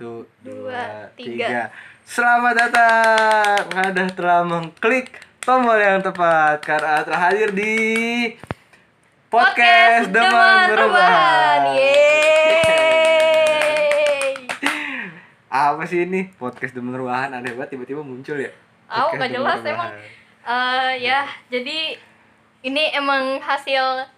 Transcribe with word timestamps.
Satu, 0.00 0.24
Dua, 0.40 1.12
tiga. 1.12 1.68
Selamat 2.08 2.56
datang. 2.56 3.68
Anda 3.68 4.08
telah 4.08 4.40
mengklik 4.48 5.12
tombol 5.44 5.76
yang 5.76 6.00
tepat 6.00 6.64
karena 6.64 7.04
telah 7.04 7.20
hadir 7.28 7.52
di 7.52 7.76
podcast, 9.28 10.08
Deman 10.08 10.72
Berubahan. 10.72 11.76
Yeay. 11.76 12.00
Apa 15.52 15.84
sih 15.84 16.08
ini 16.08 16.32
podcast 16.32 16.72
Deman 16.72 16.96
Berubahan? 16.96 17.36
Aneh 17.36 17.52
banget 17.52 17.76
tiba-tiba 17.76 18.00
muncul 18.00 18.40
ya. 18.40 18.48
Oh, 18.88 19.12
Podcast 19.12 19.20
nggak 19.20 19.36
jelas 19.36 19.60
emang. 19.68 19.92
Eh 20.48 20.92
ya, 21.04 21.28
jadi 21.52 22.00
ini 22.64 22.88
emang 22.96 23.36
hasil 23.36 24.08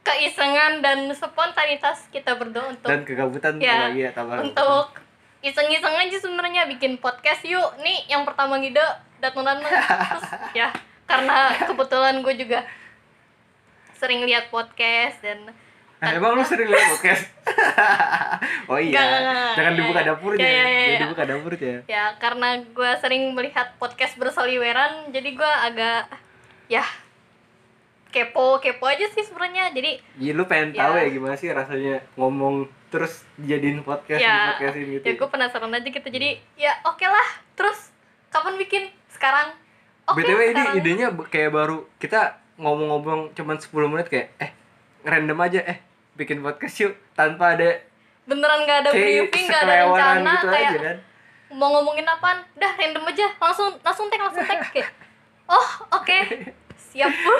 keisengan 0.00 0.80
dan 0.80 1.12
spontanitas 1.12 2.08
kita 2.08 2.40
berdua 2.40 2.72
untuk 2.72 2.88
Dan 2.88 3.04
kegabutan 3.04 3.60
ya, 3.60 3.92
lagi 3.92 4.00
ya 4.00 4.16
tambah. 4.16 4.40
untuk 4.40 5.04
iseng-iseng 5.46 5.94
aja 5.96 6.16
sebenarnya 6.18 6.66
bikin 6.66 6.98
podcast 6.98 7.42
yuk. 7.42 7.78
Nih 7.78 8.02
yang 8.06 8.22
pertama 8.22 8.56
ngide 8.56 8.82
datunan 9.16 9.58
terus 9.58 10.24
ya 10.58 10.68
karena 11.04 11.36
kebetulan 11.60 12.18
gue 12.18 12.34
juga 12.36 12.66
sering 13.94 14.22
lihat 14.22 14.48
podcast 14.48 15.18
dan 15.20 15.54
Eh, 15.96 16.12
emang 16.12 16.36
lu 16.36 16.44
sering 16.44 16.68
lihat 16.68 16.92
podcast? 16.92 17.24
oh 18.68 18.76
iya. 18.76 18.92
Nggak. 18.92 19.52
Jangan 19.56 19.72
Ya, 19.72 19.78
dibuka 19.80 19.96
ya. 19.96 20.06
dapurnya. 20.06 20.38
Ya, 20.38 20.50
ya, 20.50 20.52
ya, 20.52 20.68
Jangan 20.68 20.92
ya. 20.92 21.00
dibuka 21.00 21.22
dapurnya. 21.24 21.76
ya 21.86 22.04
karena 22.18 22.48
gue 22.66 22.90
sering 23.00 23.22
melihat 23.32 23.66
podcast 23.76 24.12
berseliweran 24.14 24.92
jadi 25.08 25.28
gue 25.32 25.52
agak 25.64 26.00
ya 26.68 26.84
kepo 28.06 28.58
kepo 28.58 28.84
aja 28.84 29.08
sih 29.08 29.22
sebenarnya 29.22 29.70
jadi 29.70 30.00
Iya 30.16 30.32
lu 30.32 30.44
pengen 30.44 30.72
Ya. 30.72 30.84
tahu 30.84 30.92
ya 30.96 31.08
gimana 31.08 31.34
sih 31.34 31.48
rasanya 31.50 31.96
ngomong 32.14 32.68
terus 32.88 33.26
dijadiin 33.36 33.82
podcast 33.82 34.22
di 34.22 34.26
ya 34.26 34.54
podcastin 34.54 34.86
gitu. 34.94 35.04
ya 35.04 35.12
gue 35.18 35.28
penasaran 35.28 35.72
aja 35.74 35.88
gitu. 35.88 36.08
Jadi 36.08 36.30
ya 36.54 36.72
oke 36.86 37.06
lah. 37.06 37.28
Terus 37.58 37.90
kapan 38.30 38.54
bikin? 38.60 38.82
Sekarang. 39.10 39.54
Oke 40.06 40.22
BTW 40.22 40.40
ini 40.54 40.62
idenya 40.78 41.08
kayak 41.26 41.50
baru 41.50 41.82
kita 41.98 42.38
ngomong-ngomong 42.56 43.34
cuman 43.34 43.58
10 43.58 43.90
menit 43.90 44.06
kayak 44.08 44.32
eh 44.38 44.50
random 45.02 45.38
aja 45.42 45.60
eh 45.66 45.78
bikin 46.16 46.40
podcast 46.40 46.76
yuk 46.80 46.94
tanpa 47.12 47.58
ada 47.58 47.84
beneran 48.26 48.64
nggak 48.64 48.78
ada 48.86 48.90
briefing 48.90 49.46
nggak 49.46 49.62
ada 49.62 49.74
rencana 49.86 50.32
gitu 50.34 50.46
kayak 50.50 50.70
aja 50.70 50.78
kan. 50.82 50.98
mau 51.54 51.68
ngomongin 51.78 52.06
apaan? 52.06 52.38
Dah 52.58 52.72
random 52.74 53.04
aja. 53.06 53.26
Langsung 53.38 53.70
langsung 53.82 54.06
tag 54.10 54.22
langsung 54.22 54.42
tag 54.46 54.62
kayak 54.70 54.90
oh 55.54 55.68
oke. 55.94 56.18
Siap. 56.90 57.12
Bu 57.12 57.34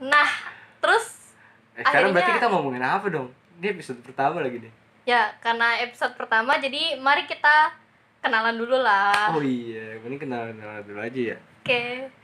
nah 0.10 0.28
terus 0.80 1.19
Eh, 1.80 1.84
sekarang 1.86 2.12
berarti 2.12 2.32
kita 2.36 2.46
ngomongin 2.46 2.82
apa 2.82 3.06
dong? 3.08 3.28
Ini 3.56 3.72
episode 3.72 4.00
pertama 4.00 4.40
lagi 4.40 4.58
nih. 4.58 4.72
ya 5.02 5.32
karena 5.40 5.80
episode 5.80 6.12
pertama 6.12 6.54
jadi 6.56 6.94
mari 6.96 7.24
kita 7.24 7.72
kenalan 8.20 8.54
dulu 8.54 8.76
lah 8.78 9.32
Oh 9.32 9.40
iya, 9.40 9.96
ini 9.98 10.16
kenalan, 10.16 10.54
kenalan 10.54 10.84
dulu 10.84 11.00
aja 11.00 11.20
ya. 11.26 11.36
oke 11.58 11.82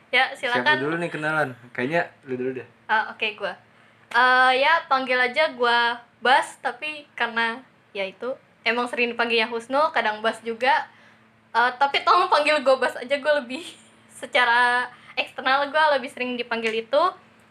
ya 0.08 0.24
Siapa 0.30 0.60
silakan 0.60 0.76
dulu 0.78 0.94
nih 0.96 1.10
kenalan? 1.10 1.48
Kayaknya 1.72 2.02
lu 2.22 2.36
dulu 2.36 2.50
deh. 2.54 2.66
Ah, 2.86 3.10
oke 3.10 3.26
gue 3.26 3.52
ya 4.54 4.72
panggil 4.86 5.18
aja 5.18 5.50
gue 5.50 5.78
Bas 6.18 6.56
tapi 6.58 7.08
karena 7.12 7.58
ya 7.90 8.04
itu 8.04 8.32
emang 8.62 8.86
sering 8.86 9.10
dipanggilnya 9.10 9.48
Husnul 9.48 9.90
kadang 9.90 10.20
Bas 10.20 10.38
juga 10.40 10.86
Eh, 11.50 11.72
tapi 11.80 12.04
tolong 12.04 12.28
panggil 12.28 12.60
gue 12.60 12.76
Bas 12.76 12.92
aja 12.94 13.16
gue 13.16 13.32
lebih 13.40 13.64
secara 14.20 14.84
eksternal 15.16 15.64
gue 15.66 15.84
lebih 15.96 16.12
sering 16.12 16.36
dipanggil 16.36 16.84
itu 16.84 17.02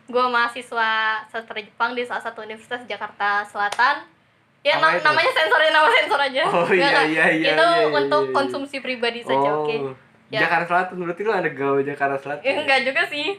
gue 0.05 0.25
mahasiswa 0.27 0.91
sastra 1.25 1.57
Jepang 1.57 1.93
di 1.93 2.05
salah 2.05 2.21
satu 2.21 2.45
universitas 2.45 2.85
Jakarta 2.85 3.41
Selatan 3.43 4.05
ya 4.61 4.77
nam- 4.77 4.93
itu? 4.93 5.01
namanya 5.01 5.31
sensor 5.33 5.59
ya 5.59 5.71
nama 5.71 5.89
sensor 5.91 6.19
aja 6.21 6.43
Oh, 6.45 6.69
iya, 6.73 7.05
iya, 7.05 7.25
iya, 7.29 7.53
itu 7.53 7.67
iya, 7.69 7.85
iya, 7.85 7.89
untuk 7.89 8.23
iya. 8.25 8.33
konsumsi 8.33 8.77
pribadi 8.79 9.21
saja 9.21 9.49
oh, 9.51 9.65
oke 9.65 9.77
Ya. 10.25 10.41
Jakarta 10.41 10.65
Selatan 10.73 11.05
berarti 11.05 11.21
lu 11.21 11.29
ada 11.29 11.45
gaul 11.47 11.85
Jakarta 11.85 12.17
Selatan. 12.17 12.41
Ya, 12.41 12.57
enggak 12.57 12.81
juga 12.81 13.05
sih 13.05 13.37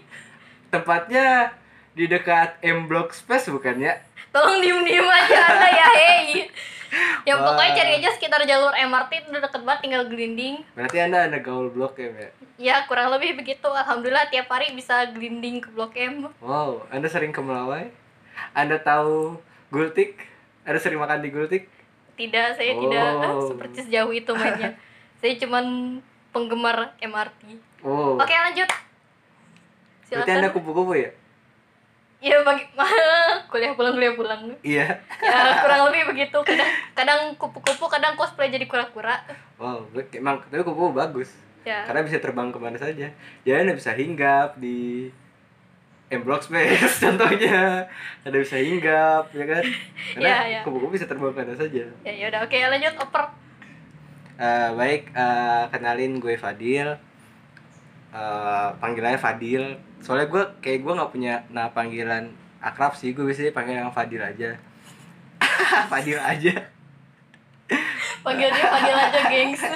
Tempatnya 0.71 1.51
di 1.93 2.07
dekat 2.07 2.63
M 2.63 2.87
Block 2.87 3.11
Space 3.11 3.51
bukan 3.51 3.83
ya? 3.83 3.99
Tolong 4.37 4.61
diem 4.61 4.81
diem 4.83 5.09
aja 5.09 5.39
anda 5.49 5.69
ya 5.71 5.87
hei 5.91 6.45
yang 7.25 7.41
Wah. 7.41 7.51
pokoknya 7.51 7.73
cari 7.75 7.91
aja 7.97 8.11
sekitar 8.11 8.41
jalur 8.45 8.71
MRT 8.71 9.11
itu 9.19 9.29
udah 9.29 9.43
deket 9.43 9.63
banget 9.63 9.81
tinggal 9.83 10.03
gelinding 10.07 10.55
Berarti 10.73 10.97
Anda 10.99 11.27
ada 11.27 11.39
gaul 11.39 11.69
Blok 11.69 11.99
M 11.99 12.15
ya? 12.15 12.31
ya 12.57 12.77
kurang 12.85 13.11
lebih 13.11 13.35
begitu 13.35 13.67
alhamdulillah 13.67 14.29
tiap 14.29 14.47
hari 14.47 14.71
bisa 14.71 15.09
gelinding 15.11 15.59
ke 15.59 15.69
blok 15.69 15.93
M 15.93 16.31
Wow, 16.39 16.87
Anda 16.89 17.05
sering 17.07 17.33
ke 17.33 17.41
Melawai? 17.41 17.91
Anda 18.53 18.79
tahu 18.79 19.41
Gultik? 19.69 20.21
Anda 20.63 20.79
sering 20.79 20.97
makan 20.97 21.21
di 21.21 21.29
Gultik? 21.29 21.67
tidak 22.15 22.55
saya 22.55 22.73
Oh. 22.73 22.81
tidak 22.81 23.09
seperti 23.51 23.79
sejauh 23.83 24.13
itu 24.15 24.31
mainnya 24.33 24.73
saya 25.21 25.33
cuman 25.37 25.65
penggemar 26.31 26.95
MRT 26.99 27.41
Oh, 27.83 28.15
oke 28.15 28.31
lanjut 28.33 28.71
berarti 30.07 30.31
Anda 30.31 30.49
silakan 30.49 30.55
kupu-kupu 30.55 30.93
ya? 30.97 31.11
Ya 32.19 32.41
bagi 32.41 32.65
kuliah 33.51 33.73
pulang 33.73 33.93
kuliah 33.93 34.15
pulang 34.15 34.41
Iya. 34.61 34.89
ya 35.19 35.39
kurang 35.61 35.87
lebih 35.87 36.11
begitu 36.11 36.39
kadang 36.43 36.67
kadang 36.93 37.21
kupu-kupu 37.37 37.87
kadang 37.87 38.15
cosplay 38.15 38.49
jadi 38.49 38.65
kura-kura 38.65 39.21
Wow, 39.57 39.85
emang 40.11 40.41
tapi 40.43 40.61
kupu-kupu 40.61 40.93
bagus. 40.93 41.33
ya 41.63 41.83
Karena 41.83 42.01
bisa 42.01 42.17
terbang 42.19 42.49
ke 42.49 42.59
mana 42.59 42.77
saja. 42.77 43.09
Jadi 43.43 43.57
Anda 43.57 43.73
bisa 43.73 43.91
hinggap 43.91 44.55
di 44.55 45.09
M 46.07 46.23
Block 46.23 46.41
Space 46.41 46.99
contohnya. 47.03 47.83
Anda 48.23 48.39
bisa 48.39 48.55
hinggap, 48.55 49.33
ya 49.33 49.45
kan? 49.45 49.65
Karena 50.15 50.23
Iya, 50.23 50.37
iya. 50.47 50.61
kupu-kupu 50.63 50.95
bisa 50.95 51.05
terbang 51.05 51.33
ke 51.33 51.41
mana 51.41 51.53
saja. 51.53 51.85
ya 52.01 52.13
yaudah 52.15 52.41
oke 52.43 52.55
lanjut 52.55 52.95
oper 52.97 53.25
Eh, 54.37 54.69
baik, 54.71 55.03
eh, 55.11 55.65
kenalin 55.71 56.21
gue 56.21 56.37
Fadil. 56.37 56.93
Eh, 58.17 58.69
panggilannya 58.81 59.21
Fadil. 59.21 59.77
Soalnya 60.01 60.27
gue 60.33 60.43
kayak 60.65 60.81
gue 60.81 60.93
nggak 60.97 61.13
punya 61.13 61.45
nama 61.53 61.69
panggilan 61.69 62.33
akrab 62.65 62.97
sih. 62.97 63.13
Gue 63.13 63.29
biasanya 63.29 63.53
panggil 63.53 63.77
yang 63.77 63.93
Fadil 63.93 64.25
aja. 64.25 64.57
Fadil 65.93 66.17
aja. 66.17 66.55
panggil 68.25 68.49
dia 68.51 68.67
panggil 68.67 68.95
aja 68.95 69.21
gengs 69.31 69.63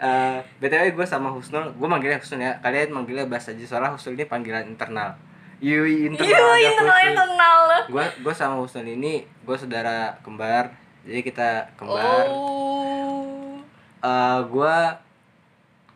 Eh, 0.00 0.38
btw 0.62 0.96
gue 0.96 1.04
sama 1.04 1.28
Husnul, 1.28 1.76
gue 1.76 1.88
manggilnya 1.88 2.16
Husnul 2.16 2.40
ya. 2.40 2.56
Kalian 2.64 2.88
manggilnya 2.88 3.28
Bas 3.28 3.50
aja 3.52 3.64
soalnya 3.68 3.92
Husnul 3.92 4.16
ini 4.16 4.24
panggilan 4.24 4.64
internal. 4.64 5.12
Yui 5.60 6.08
internal. 6.08 6.30
ada 6.30 6.56
internal 6.56 6.96
khusus. 6.96 7.10
internal 7.12 7.58
Gue 7.92 8.04
gue 8.24 8.34
sama 8.36 8.54
Husnul 8.60 8.88
ini 8.96 9.28
gue 9.44 9.56
saudara 9.60 10.16
kembar. 10.24 10.72
Jadi 11.04 11.20
kita 11.24 11.68
kembar. 11.76 12.28
oh 12.28 13.60
Eh, 14.00 14.40
gue 14.48 14.76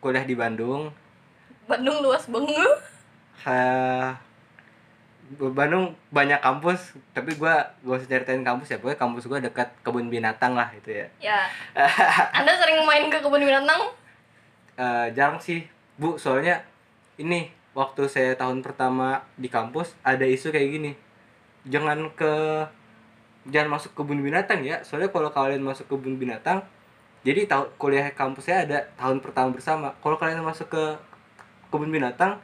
kuliah 0.03 0.25
di 0.25 0.35
Bandung. 0.37 0.93
Bandung 1.65 2.01
luas 2.05 2.25
banget 2.29 2.77
Eh, 3.45 4.09
Bandung 5.35 5.93
banyak 6.09 6.41
kampus, 6.41 6.97
tapi 7.13 7.37
gua 7.37 7.65
gak 7.85 7.97
usah 8.01 8.09
ceritain 8.09 8.41
kampus 8.41 8.73
ya, 8.73 8.77
pokoknya 8.81 8.97
kampus 8.97 9.25
gua 9.29 9.37
dekat 9.41 9.69
kebun 9.85 10.09
binatang 10.09 10.57
lah 10.57 10.69
itu 10.73 10.89
ya. 10.93 11.07
ya. 11.21 11.39
Anda 12.37 12.57
sering 12.57 12.81
main 12.85 13.09
ke 13.09 13.21
kebun 13.21 13.41
binatang? 13.41 13.93
Eh, 14.77 15.07
jarang 15.13 15.37
sih, 15.37 15.65
bu, 15.97 16.17
soalnya 16.17 16.61
ini 17.21 17.49
waktu 17.77 18.09
saya 18.09 18.33
tahun 18.33 18.65
pertama 18.65 19.21
di 19.37 19.49
kampus 19.49 19.93
ada 20.01 20.25
isu 20.25 20.49
kayak 20.49 20.69
gini, 20.69 20.91
jangan 21.69 22.09
ke 22.17 22.65
jangan 23.49 23.77
masuk 23.77 23.93
kebun 23.93 24.25
binatang 24.25 24.65
ya, 24.65 24.81
soalnya 24.81 25.13
kalau 25.13 25.29
kalian 25.29 25.61
masuk 25.61 25.85
kebun 25.85 26.17
binatang, 26.17 26.65
jadi 27.21 27.45
tahu 27.45 27.65
kuliah 27.77 28.09
kampusnya 28.13 28.65
ada 28.65 28.77
tahun 28.97 29.21
pertama 29.21 29.53
bersama. 29.53 29.93
Kalau 30.01 30.17
kalian 30.17 30.45
masuk 30.45 30.69
ke 30.69 30.85
kebun 31.67 31.89
binatang, 31.89 32.37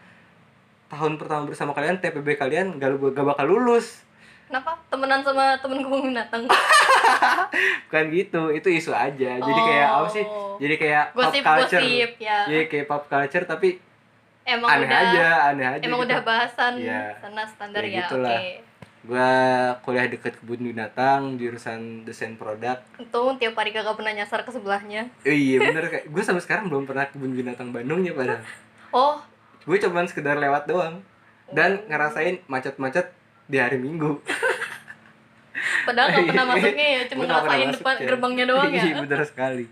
tahun 0.87 1.15
pertama 1.15 1.45
bersama 1.45 1.71
kalian 1.71 1.97
TPB 1.97 2.35
kalian 2.35 2.75
gak, 2.75 2.93
gak 3.11 3.25
bakal 3.25 3.45
lulus. 3.45 4.03
kenapa? 4.45 4.75
Temenan 4.85 5.21
sama 5.21 5.55
temen 5.57 5.79
kebun 5.79 6.01
binatang? 6.05 6.43
Bukan 7.87 8.05
gitu 8.09 8.41
itu 8.49 8.67
isu 8.69 8.91
aja. 8.91 9.31
Jadi 9.37 9.61
kayak 9.61 9.87
apa 9.89 10.07
sih? 10.09 10.23
Oh. 10.23 10.55
jadi 10.57 10.75
kayak 10.75 11.05
gosip 11.13 11.41
pop 11.41 11.55
culture. 11.57 11.79
gosip 11.79 12.11
ya. 12.17 12.37
Jadi 12.45 12.63
kayak 12.67 12.85
pop 12.85 13.03
culture 13.07 13.45
tapi 13.45 13.79
emang 14.43 14.69
aneh 14.69 14.83
udah 14.83 14.99
aja 15.05 15.27
aneh 15.49 15.65
aja 15.69 15.81
emang 15.81 15.99
gitu. 15.99 16.07
udah 16.09 16.19
bahasan 16.21 16.73
Iya. 16.75 17.03
sana 17.17 17.43
standar 17.45 17.79
Ya 17.79 17.87
ya, 17.87 17.97
gitulah. 18.03 18.35
oke. 18.35 18.51
Gua 19.01 19.29
kuliah 19.81 20.05
deket 20.05 20.33
kebun 20.35 20.61
binatang 20.63 21.21
jurusan 21.35 22.03
desain 22.03 22.35
produk. 22.35 22.77
Untung 22.97 23.33
tiap 23.37 23.55
hari 23.55 23.71
kagak 23.71 23.95
pernah 23.95 24.13
nyasar 24.13 24.43
ke 24.43 24.51
sebelahnya. 24.51 25.09
Oh, 25.21 25.31
iya 25.31 25.57
bener. 25.59 25.87
Kayak 25.87 26.05
gue 26.05 26.21
sampai 26.21 26.43
sekarang 26.43 26.67
belum 26.67 26.83
pernah 26.83 27.07
ke 27.07 27.15
kebun 27.15 27.33
binatang 27.33 27.71
Bandungnya 27.71 28.11
padahal 28.11 28.43
oh. 28.91 29.19
Gue 29.67 29.77
cuman 29.79 30.05
sekedar 30.07 30.37
lewat 30.37 30.67
doang. 30.67 31.03
Dan 31.51 31.83
ngerasain 31.91 32.39
macet-macet 32.47 33.11
di 33.51 33.57
hari 33.59 33.75
minggu. 33.75 34.19
Padahal 35.85 36.07
nggak 36.13 36.25
pernah 36.31 36.45
masuknya 36.55 36.87
ya 36.87 37.01
cuma 37.11 37.23
ngerasain 37.27 37.69
depan 37.73 37.95
ya. 37.97 38.07
gerbangnya 38.07 38.45
doang 38.47 38.71
ya. 38.71 38.83
Iya 38.87 38.95
bener 39.03 39.21
sekali. 39.27 39.65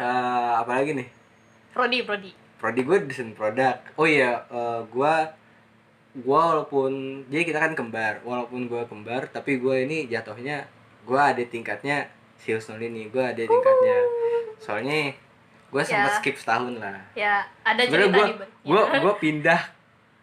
Eh, 0.00 0.50
apalagi 0.56 0.90
nih? 0.96 1.08
Prodi 1.76 1.98
Prodi. 2.02 2.30
Prodi 2.56 2.80
gue 2.84 2.96
desain 3.04 3.32
produk. 3.36 3.76
Oh 4.00 4.08
iya 4.08 4.44
eh, 4.48 4.80
gue 4.88 5.14
gue 6.10 6.40
walaupun 6.40 7.22
jadi 7.28 7.42
kita 7.44 7.58
kan 7.60 7.72
kembar. 7.76 8.24
Walaupun 8.24 8.66
gue 8.66 8.82
kembar 8.88 9.28
tapi 9.30 9.60
gue 9.60 9.76
ini 9.86 10.08
jatuhnya 10.08 10.66
gue 11.04 11.10
gue 11.10 11.18
ada 11.20 11.42
tingkatnya 11.42 12.06
si 12.38 12.54
Husnul 12.54 12.80
ini 12.80 13.12
gue 13.12 13.22
ada 13.22 13.42
tingkatnya. 13.44 13.98
Soalnya 14.60 15.16
gue 15.70 15.82
sempat 15.82 16.02
Ya. 16.04 16.16
skip 16.16 16.36
setahun 16.36 16.74
lah 16.76 16.98
ya 17.12 17.34
ada 17.62 17.80
sebenarnya 17.80 18.10
cerita 18.10 18.18
gue 18.20 18.46
gue 18.66 18.82
gue 19.00 19.14
pindah 19.18 19.60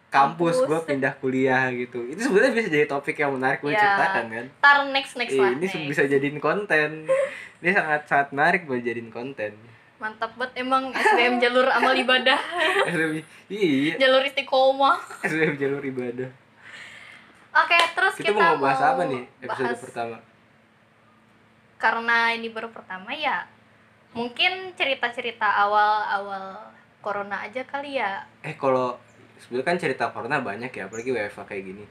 kampus, 0.08 0.56
Kampus. 0.56 0.56
gue 0.64 0.80
pindah 0.86 1.12
kuliah 1.16 1.68
gitu 1.70 2.00
itu 2.02 2.20
sebenarnya 2.22 2.52
bisa 2.54 2.68
jadi 2.70 2.86
topik 2.86 3.12
yang 3.14 3.32
menarik 3.32 3.60
gue 3.60 3.68
Ya. 3.68 3.76
ceritakan 3.78 4.24
kan 4.26 4.46
Ntar 4.54 4.76
next 4.88 5.12
next 5.14 5.32
Eh, 5.32 5.38
lah. 5.38 5.50
ini 5.50 5.60
next. 5.62 5.84
bisa 5.86 6.02
jadiin 6.06 6.38
konten 6.38 7.04
ini 7.58 7.70
sangat 7.70 8.04
sangat 8.04 8.28
menarik 8.30 8.64
buat 8.64 8.80
jadiin 8.80 9.08
konten 9.08 9.52
Mantap 9.98 10.30
banget 10.32 10.62
emang 10.62 10.94
SBM 10.94 11.42
jalur 11.42 11.66
amal 11.66 11.90
ibadah, 11.92 12.38
SBM 12.86 13.18
iya 13.50 13.98
jalur 13.98 14.22
istiqomah. 14.22 14.94
SBM 15.20 15.58
jalur 15.58 15.82
ibadah 15.82 16.30
Oke, 17.50 17.74
terus 17.90 18.14
kita, 18.14 18.30
kita, 18.30 18.38
mau 18.38 18.62
bahas 18.62 18.78
apa 18.78 19.02
nih 19.04 19.26
episode 19.40 19.66
bahas- 19.66 19.82
pertama 19.82 20.16
Karena 21.76 22.30
ini 22.30 22.48
baru 22.48 22.68
pertama 22.68 23.10
ya. 23.10 23.42
Mungkin 24.16 24.74
cerita-cerita 24.74 25.46
awal-awal 25.46 26.58
corona 26.98 27.46
aja 27.46 27.62
kali 27.62 28.00
ya. 28.00 28.26
eh 28.42 28.56
kalau 28.58 28.98
sebenarnya 29.38 29.66
kan 29.66 29.78
cerita 29.78 30.04
corona 30.10 30.42
banyak 30.42 30.74
ya 30.74 30.90
apalagi 30.90 31.14
WFA 31.14 31.44
kayak 31.46 31.64
gini. 31.64 31.84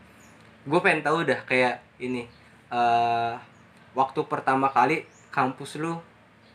Gue 0.67 0.79
pengen 0.83 1.01
tahu 1.05 1.23
dah 1.23 1.39
kayak 1.47 1.79
ini 1.97 2.27
eh 2.67 3.33
waktu 3.95 4.19
pertama 4.27 4.67
kali 4.69 5.07
kampus 5.31 5.79
lu 5.79 5.97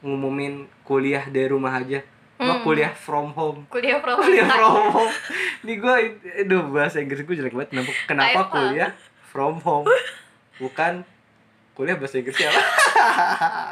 ngumumin 0.05 0.69
kuliah 0.85 1.25
dari 1.31 1.49
rumah 1.49 1.79
aja. 1.79 2.03
Hmm. 2.43 2.59
kuliah 2.67 2.91
from 2.91 3.31
home? 3.39 3.71
Kuliah 3.71 4.03
pro. 4.03 4.19
kuliah 4.19 4.51
from 4.51 4.91
home. 4.91 5.15
Di 5.63 5.79
gue 5.79 5.95
aduh 6.43 6.75
bahasa 6.75 6.99
Inggris 6.99 7.23
gue 7.23 7.39
jelek 7.39 7.55
banget. 7.55 7.87
Kenapa 8.11 8.51
kuliah 8.51 8.91
from 9.31 9.63
home? 9.63 9.87
Bukan 10.59 11.07
kuliah 11.83 11.99
bahasa 11.99 12.17
Inggrisnya 12.17 12.49
apa 12.49 12.63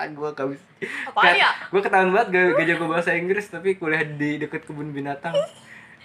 gue 0.13 0.29
gak 0.33 0.49
bisa 0.49 0.65
Apaan 1.07 1.33
ya? 1.33 1.51
gue 1.65 1.81
ketahuan 1.81 2.11
banget 2.11 2.29
gak, 2.29 2.45
gak 2.53 2.67
jago 2.67 2.85
bahasa 2.87 3.11
Inggris 3.15 3.47
tapi 3.47 3.69
kuliah 3.75 4.03
di 4.03 4.37
deket 4.37 4.63
kebun 4.63 4.91
binatang 4.91 5.35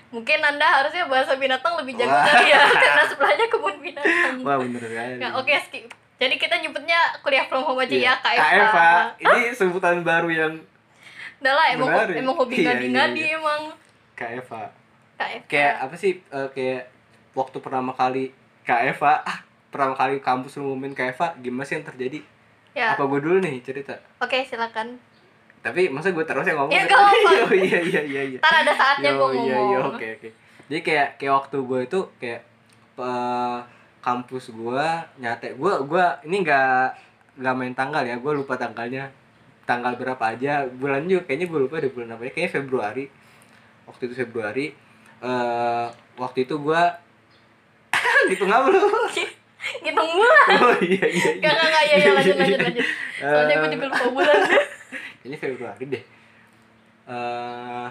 Mungkin 0.07 0.39
Anda 0.39 0.63
harusnya 0.71 1.05
bahasa 1.05 1.33
binatang 1.33 1.75
lebih 1.75 1.97
jago 1.97 2.07
Wah. 2.07 2.23
dari 2.23 2.47
ya 2.47 2.61
karena 2.85 3.03
sebelahnya 3.03 3.47
kebun 3.47 3.75
binatang. 3.79 4.35
wah 4.39 4.55
bener 4.55 4.79
kali 4.79 5.13
Ya, 5.17 5.29
oke 5.33 5.51
skip. 5.61 5.85
Jadi 6.15 6.35
kita 6.37 6.55
nyebutnya 6.57 6.95
kuliah 7.19 7.43
from 7.43 7.65
home 7.65 7.81
aja 7.81 7.91
Iya. 7.91 8.13
ya, 8.13 8.15
KFA. 8.15 8.47
KFA. 8.47 8.89
Ini 9.19 9.41
sebutan 9.51 9.99
baru 10.01 10.29
yang 10.29 10.53
Udah 11.37 11.53
lah, 11.53 11.67
emang, 11.67 11.89
Menarik. 11.89 12.15
emang 12.15 12.35
hobi 12.37 12.53
Iya, 12.55 12.67
ngadi-ngadi 12.69 13.19
iya, 13.19 13.27
iya. 13.27 13.35
emang. 13.35 13.61
KFA. 14.13 14.63
KFA. 15.15 15.39
Kayak 15.45 15.73
apa 15.83 15.95
sih 15.95 16.11
eh, 16.21 16.47
kayak 16.49 16.81
waktu 17.33 17.57
pertama 17.59 17.91
kali 17.91 18.31
KFA, 18.63 19.13
ah, 19.21 19.37
pertama 19.75 19.91
kali 19.91 20.23
kampus 20.23 20.55
lu 20.55 20.71
ngumumin 20.71 20.95
KFA, 20.95 21.35
gimana 21.43 21.67
sih 21.67 21.75
yang 21.75 21.83
terjadi? 21.83 22.23
Ya, 22.71 22.95
Apa 22.95 23.03
gue 23.11 23.19
dulu 23.19 23.43
nih 23.43 23.59
cerita? 23.59 23.99
oke 24.23 24.39
silakan. 24.47 24.95
Tapi 25.59 25.91
masa 25.91 26.15
gue 26.15 26.23
terus 26.23 26.47
yang 26.47 26.63
ngomong? 26.63 26.71
Ya, 26.71 26.87
gak 26.87 26.95
apa-apa. 26.95 27.29
oh, 27.51 27.55
iya 27.55 27.79
iya 27.83 28.01
iya 28.07 28.21
iya. 28.23 28.39
Ntar 28.39 28.63
ada 28.63 28.71
saatnya 28.71 29.11
gue 29.11 29.27
ngomong. 29.27 29.43
Iya 29.43 29.57
iya 29.59 29.77
oke 29.83 30.07
oke. 30.21 30.29
Jadi 30.71 30.81
kayak 30.81 31.09
kayak 31.19 31.33
waktu 31.35 31.57
gue 31.59 31.79
itu 31.83 31.99
kayak 32.23 32.41
eh, 32.95 33.59
kampus 34.05 34.53
gue 34.53 34.87
nyate 35.17 35.57
gue 35.57 35.73
gue 35.89 36.05
ini 36.29 36.45
nggak 36.45 36.85
nggak 37.41 37.55
main 37.57 37.73
tanggal 37.73 38.05
ya 38.05 38.21
gue 38.21 38.31
lupa 38.37 38.53
tanggalnya 38.53 39.09
tanggal 39.65 39.97
berapa 39.97 40.21
aja 40.21 40.69
bulan 40.69 41.09
juga 41.09 41.25
kayaknya 41.25 41.49
gue 41.49 41.59
lupa 41.65 41.81
deh 41.81 41.89
bulan 41.89 42.13
apa 42.13 42.29
ya 42.29 42.31
kayaknya 42.37 42.51
Februari 42.61 43.05
waktu 43.89 44.01
itu 44.05 44.13
Februari 44.13 44.65
eh 45.25 45.87
waktu 46.21 46.45
itu 46.45 46.53
gue 46.61 46.81
gitu 48.29 48.45
nggak 48.47 48.61
lu 48.69 48.77
Ngitung 49.85 50.09
bulan. 50.11 50.47
oh 50.57 50.75
iya 50.81 51.05
iya 51.07 51.29
Gak, 51.37 51.53
gak, 51.53 51.67
gak, 51.67 51.83
ya, 51.83 51.95
ya, 51.95 52.09
lanjut, 52.11 52.35
lanjut, 52.35 52.59
lanjut. 52.59 52.85
Soalnya 53.21 53.55
gue 53.55 53.63
Eh, 53.63 53.71
juga 53.71 53.85
lupa 53.87 54.05
bulan. 54.11 54.37
ini 55.21 55.35
Februari 55.35 55.83
deh. 55.85 56.03
Eh 57.05 57.87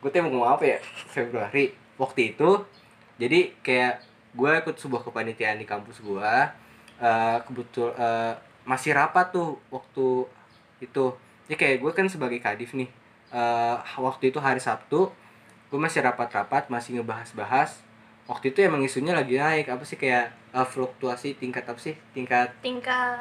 gue 0.00 0.08
tuh 0.08 0.20
mau 0.20 0.30
ngomong 0.30 0.50
apa 0.50 0.64
ya? 0.66 0.78
Februari 1.06 1.64
waktu 1.94 2.32
itu 2.32 2.50
jadi 3.16 3.52
kayak 3.60 3.94
gue 4.32 4.50
ikut 4.56 4.76
sebuah 4.76 5.02
kepanitiaan 5.02 5.58
di 5.58 5.66
kampus 5.66 6.00
gue 6.00 6.32
eh 7.00 7.38
kebetul 7.42 7.92
eh, 7.92 8.32
masih 8.62 8.94
rapat 8.94 9.28
tuh 9.30 9.58
waktu 9.68 10.30
itu. 10.80 11.04
Ya 11.46 11.56
kayak 11.56 11.82
gue 11.82 11.90
kan 11.90 12.06
sebagai 12.06 12.38
kadif 12.38 12.72
nih. 12.72 12.88
Eh 13.30 13.76
waktu 13.98 14.30
itu 14.30 14.38
hari 14.38 14.58
Sabtu 14.58 15.10
gue 15.66 15.78
masih 15.78 16.00
rapat-rapat 16.00 16.66
masih 16.66 16.98
ngebahas-bahas 16.98 17.78
waktu 18.30 18.54
itu 18.54 18.62
emang 18.62 18.78
isunya 18.80 19.10
lagi 19.10 19.34
naik 19.36 19.66
apa 19.66 19.82
sih 19.82 19.98
kayak 19.98 20.30
eh, 20.54 20.66
fluktuasi 20.66 21.34
tingkat 21.34 21.66
apa 21.66 21.80
sih 21.82 21.98
tingkat 22.14 22.54
Tingkat 22.62 23.18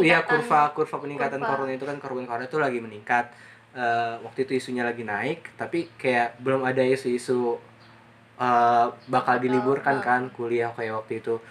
Iya 0.00 0.24
peningkatan. 0.24 0.24
kurva 0.24 0.60
kurva 0.72 0.96
peningkatan 0.98 1.36
Kurva. 1.36 1.50
corona 1.50 1.72
itu 1.72 1.84
kan 1.84 1.96
korban 1.98 2.24
corona 2.24 2.46
itu 2.46 2.56
lagi 2.56 2.78
meningkat. 2.78 3.26
Eh, 3.74 4.14
waktu 4.22 4.46
itu 4.46 4.52
isunya 4.54 4.80
lagi 4.80 5.02
naik, 5.02 5.50
tapi 5.54 5.90
kayak 5.94 6.38
belum 6.40 6.62
ada 6.62 6.80
isu-isu 6.80 7.58
eh, 8.38 8.86
bakal 9.06 9.36
diliburkan 9.36 9.98
kan 10.00 10.30
kuliah 10.30 10.70
kayak 10.72 10.94
waktu 10.96 11.18
itu. 11.18 11.42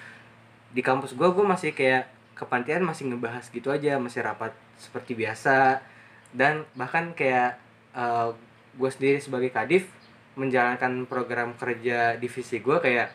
Di 0.72 0.82
kampus 0.82 1.14
gua 1.14 1.30
gua 1.30 1.46
masih 1.46 1.72
kayak 1.72 2.08
kepanitiaan 2.34 2.82
masih 2.82 3.12
ngebahas 3.12 3.46
gitu 3.48 3.70
aja, 3.70 4.00
masih 4.00 4.24
rapat 4.24 4.56
seperti 4.76 5.14
biasa 5.14 5.84
dan 6.32 6.64
bahkan 6.74 7.12
kayak 7.14 7.60
eh, 7.94 8.30
gue 8.74 8.90
sendiri 8.90 9.20
sebagai 9.20 9.52
kadif 9.52 9.86
menjalankan 10.34 11.06
program 11.06 11.54
kerja 11.56 12.18
divisi 12.18 12.60
gue 12.60 12.78
kayak 12.80 13.10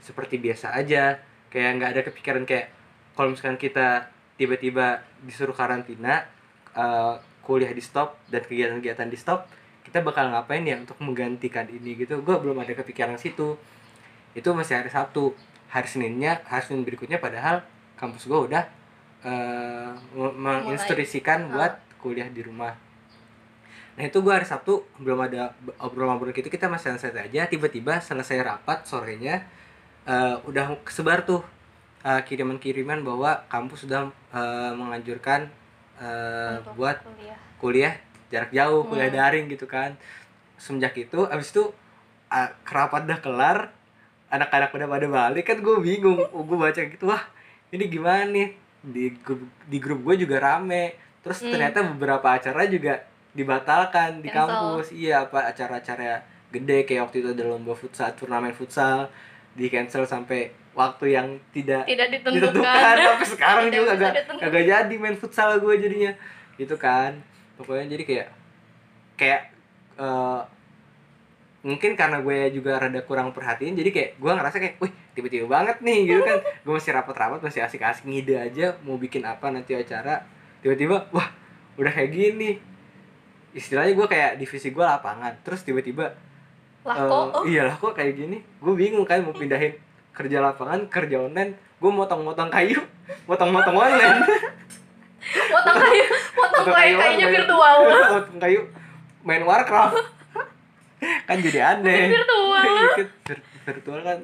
seperti 0.00 0.38
biasa 0.38 0.74
aja. 0.74 1.18
Kayak 1.48 1.70
nggak 1.78 1.90
ada 1.94 2.02
kepikiran 2.02 2.42
kayak 2.44 2.66
kalau 3.14 3.30
misalkan 3.30 3.56
kita 3.56 4.10
tiba-tiba 4.34 4.98
disuruh 5.22 5.54
karantina 5.54 6.26
eh, 6.74 7.14
kuliah 7.46 7.70
di 7.70 7.82
stop 7.84 8.18
dan 8.26 8.42
kegiatan-kegiatan 8.42 9.06
di 9.06 9.14
stop 9.14 9.46
kita 9.84 10.00
bakal 10.00 10.32
ngapain 10.32 10.64
ya 10.64 10.80
untuk 10.80 10.96
menggantikan 10.98 11.68
ini 11.68 11.94
gitu? 11.94 12.18
Gue 12.24 12.34
belum 12.40 12.58
ada 12.58 12.72
kepikiran 12.72 13.14
situ. 13.20 13.54
Itu 14.34 14.50
masih 14.50 14.80
hari 14.82 14.90
Sabtu. 14.90 15.30
Hari 15.70 15.86
Seninnya 15.86 16.42
hari 16.48 16.64
Senin 16.64 16.82
berikutnya 16.82 17.20
padahal 17.20 17.62
kampus 17.94 18.26
gue 18.26 18.40
udah 18.50 18.64
me- 20.14 20.34
menginstruksikan 20.34 21.46
Ah. 21.46 21.50
buat 21.52 21.72
kuliah 22.00 22.28
di 22.28 22.42
rumah 22.42 22.74
nah 23.94 24.02
itu 24.02 24.18
gue 24.18 24.32
hari 24.34 24.42
Sabtu 24.42 24.82
belum 24.98 25.22
ada 25.22 25.54
obrolan-obrolan 25.78 26.34
gitu 26.34 26.50
kita 26.50 26.66
masih 26.66 26.98
santai 26.98 27.30
aja 27.30 27.46
tiba-tiba 27.46 28.02
selesai 28.02 28.42
rapat 28.42 28.82
sorenya 28.84 29.46
eh, 30.04 30.36
udah 30.44 30.82
kesebar 30.82 31.22
tuh 31.22 31.46
eh, 32.02 32.20
kiriman-kiriman 32.26 33.06
bahwa 33.06 33.46
kampus 33.46 33.86
sudah 33.86 34.10
eh, 34.34 34.72
menganjurkan 34.74 35.46
Untuk 35.94 36.74
buat 36.74 36.96
kuliah. 37.06 37.38
kuliah 37.62 37.94
jarak 38.26 38.50
jauh, 38.50 38.82
kuliah 38.82 39.14
Hmm. 39.14 39.18
daring 39.22 39.46
gitu 39.46 39.70
kan. 39.70 39.94
Semenjak 40.58 40.98
itu, 40.98 41.22
abis 41.30 41.54
itu 41.54 41.70
ah, 42.26 42.50
kerapat 42.66 43.06
udah 43.06 43.20
kelar, 43.22 43.58
anak-anak 44.26 44.74
udah 44.74 44.88
pada 44.90 45.06
balik 45.06 45.46
kan 45.46 45.62
gue 45.62 45.76
bingung. 45.78 46.18
Gue 46.50 46.58
baca 46.58 46.80
gitu, 46.82 47.06
wah 47.06 47.22
ini 47.70 47.86
gimana 47.86 48.26
nih? 48.26 48.48
Di 48.82 49.14
grup, 49.22 49.46
di 49.70 49.78
grup 49.78 50.02
gue 50.02 50.26
juga 50.26 50.42
rame. 50.42 50.98
Terus 51.22 51.46
Hmm. 51.46 51.54
ternyata 51.54 51.86
beberapa 51.86 52.26
acara 52.26 52.66
juga 52.66 53.06
dibatalkan 53.34 54.18
di 54.18 54.28
Cancel. 54.28 54.46
kampus. 54.48 54.86
Iya, 54.90 55.14
apa 55.24 55.38
acara-acara 55.44 56.22
gede 56.48 56.78
kayak 56.84 57.02
waktu 57.04 57.16
itu 57.20 57.28
ada 57.30 57.44
lomba 57.44 57.72
futsal, 57.72 58.14
turnamen 58.14 58.50
futsal 58.50 59.10
di 59.52 59.66
cancel 59.66 60.02
sampai 60.04 60.46
waktu 60.72 61.12
yang 61.12 61.26
tidak 61.50 61.82
Tidak 61.84 62.08
ditentukan. 62.08 62.54
ditentukan 62.54 62.94
sampai 63.10 63.28
sekarang 63.28 63.64
Tidak 63.64 63.76
juga 63.76 63.92
ditentukan. 64.08 64.38
kagak 64.40 64.64
jadi 64.64 64.94
main 64.96 65.14
futsal 65.14 65.50
gue 65.56 65.74
jadinya 65.76 66.12
gitu 66.54 66.74
kan 66.74 67.18
pokoknya 67.54 67.86
jadi 67.88 68.02
kayak 68.04 68.28
kayak 69.16 69.40
eh, 69.96 70.40
mungkin 71.60 71.94
karena 71.94 72.18
gue 72.20 72.38
juga 72.52 72.76
rada 72.76 73.00
kurang 73.00 73.30
perhatiin 73.30 73.72
jadi 73.72 73.88
kayak 73.88 74.10
gue 74.16 74.32
ngerasa 74.32 74.56
kayak 74.58 74.74
wih 74.78 74.92
tiba-tiba 75.12 75.46
banget 75.48 75.78
nih 75.80 75.98
gitu 76.08 76.20
kan 76.20 76.38
gue 76.64 76.72
masih 76.72 76.92
rapat-rapat 76.92 77.38
masih 77.40 77.62
asik-asik 77.62 78.04
ngide 78.04 78.34
aja 78.36 78.74
mau 78.80 78.94
bikin 78.94 79.22
apa 79.22 79.48
nanti 79.48 79.72
acara 79.72 80.26
tiba-tiba 80.60 81.06
wah 81.08 81.28
udah 81.74 81.90
kayak 81.90 82.10
gini 82.10 82.58
istilahnya 83.54 83.94
gue 83.94 84.04
kayak 84.04 84.36
divisi 84.36 84.68
gue 84.68 84.82
lapangan. 84.82 85.32
Terus 85.40 85.62
tiba-tiba 85.62 86.12
Lah 86.84 86.94
Eh, 86.94 87.06
kok? 87.06 87.24
oh, 87.32 87.44
iya 87.44 87.64
lah 87.64 87.74
kok 87.74 87.94
kayak 87.94 88.12
gini? 88.14 88.44
Gue 88.58 88.74
bingung 88.74 89.02
kan 89.02 89.18
mau 89.18 89.32
pindahin 89.32 89.72
kerja 90.10 90.38
lapangan 90.38 90.84
kerja 90.86 91.16
online. 91.18 91.56
Gue 91.74 91.88
motong-motong 91.88 92.50
kayu 92.50 92.76
motong-motong 93.30 93.72
online. 93.74 94.20
Potong 95.24 95.80
kayu, 95.80 96.04
Potong 96.36 96.68
kayu 96.70 96.94
kayunya 96.94 97.26
virtual. 97.30 97.76
motong 98.12 98.38
kayu 98.38 98.60
main 99.22 99.40
warcraft. 99.42 99.96
Kan 101.24 101.40
jadi 101.40 101.60
aneh. 101.72 102.12
Virtual. 102.12 102.60
Iya, 102.60 102.88
vir- 103.24 103.46
virtual 103.64 104.00
kan. 104.02 104.18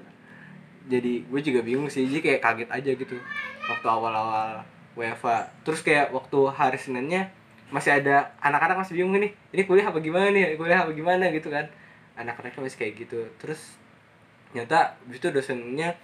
Jadi 0.87 1.25
gue 1.25 1.41
juga 1.41 1.61
bingung 1.63 1.89
sih 1.89 2.05
jadi 2.05 2.21
kayak 2.21 2.41
kaget 2.43 2.69
aja 2.71 2.91
gitu. 2.95 3.17
Waktu 3.65 3.87
awal-awal 3.87 4.61
WFA 4.93 5.49
terus 5.63 5.81
kayak 5.81 6.11
waktu 6.11 6.39
hari 6.51 6.77
Seninnya 6.77 7.33
masih 7.71 7.95
ada 7.95 8.35
anak-anak 8.39 8.77
masih 8.79 8.95
bingung 8.95 9.15
nih 9.15 9.33
ini 9.51 9.63
kuliah 9.65 9.87
apa 9.87 9.99
gimana 9.99 10.29
nih 10.29 10.55
kuliah 10.55 10.83
apa 10.83 10.91
gimana 10.91 11.31
gitu 11.31 11.49
kan. 11.49 11.67
Anak-anaknya 12.15 12.61
masih 12.61 12.79
kayak 12.79 12.95
gitu. 12.99 13.21
Terus 13.39 13.79
habis 14.53 15.17
itu 15.17 15.29
dosennya 15.31 15.95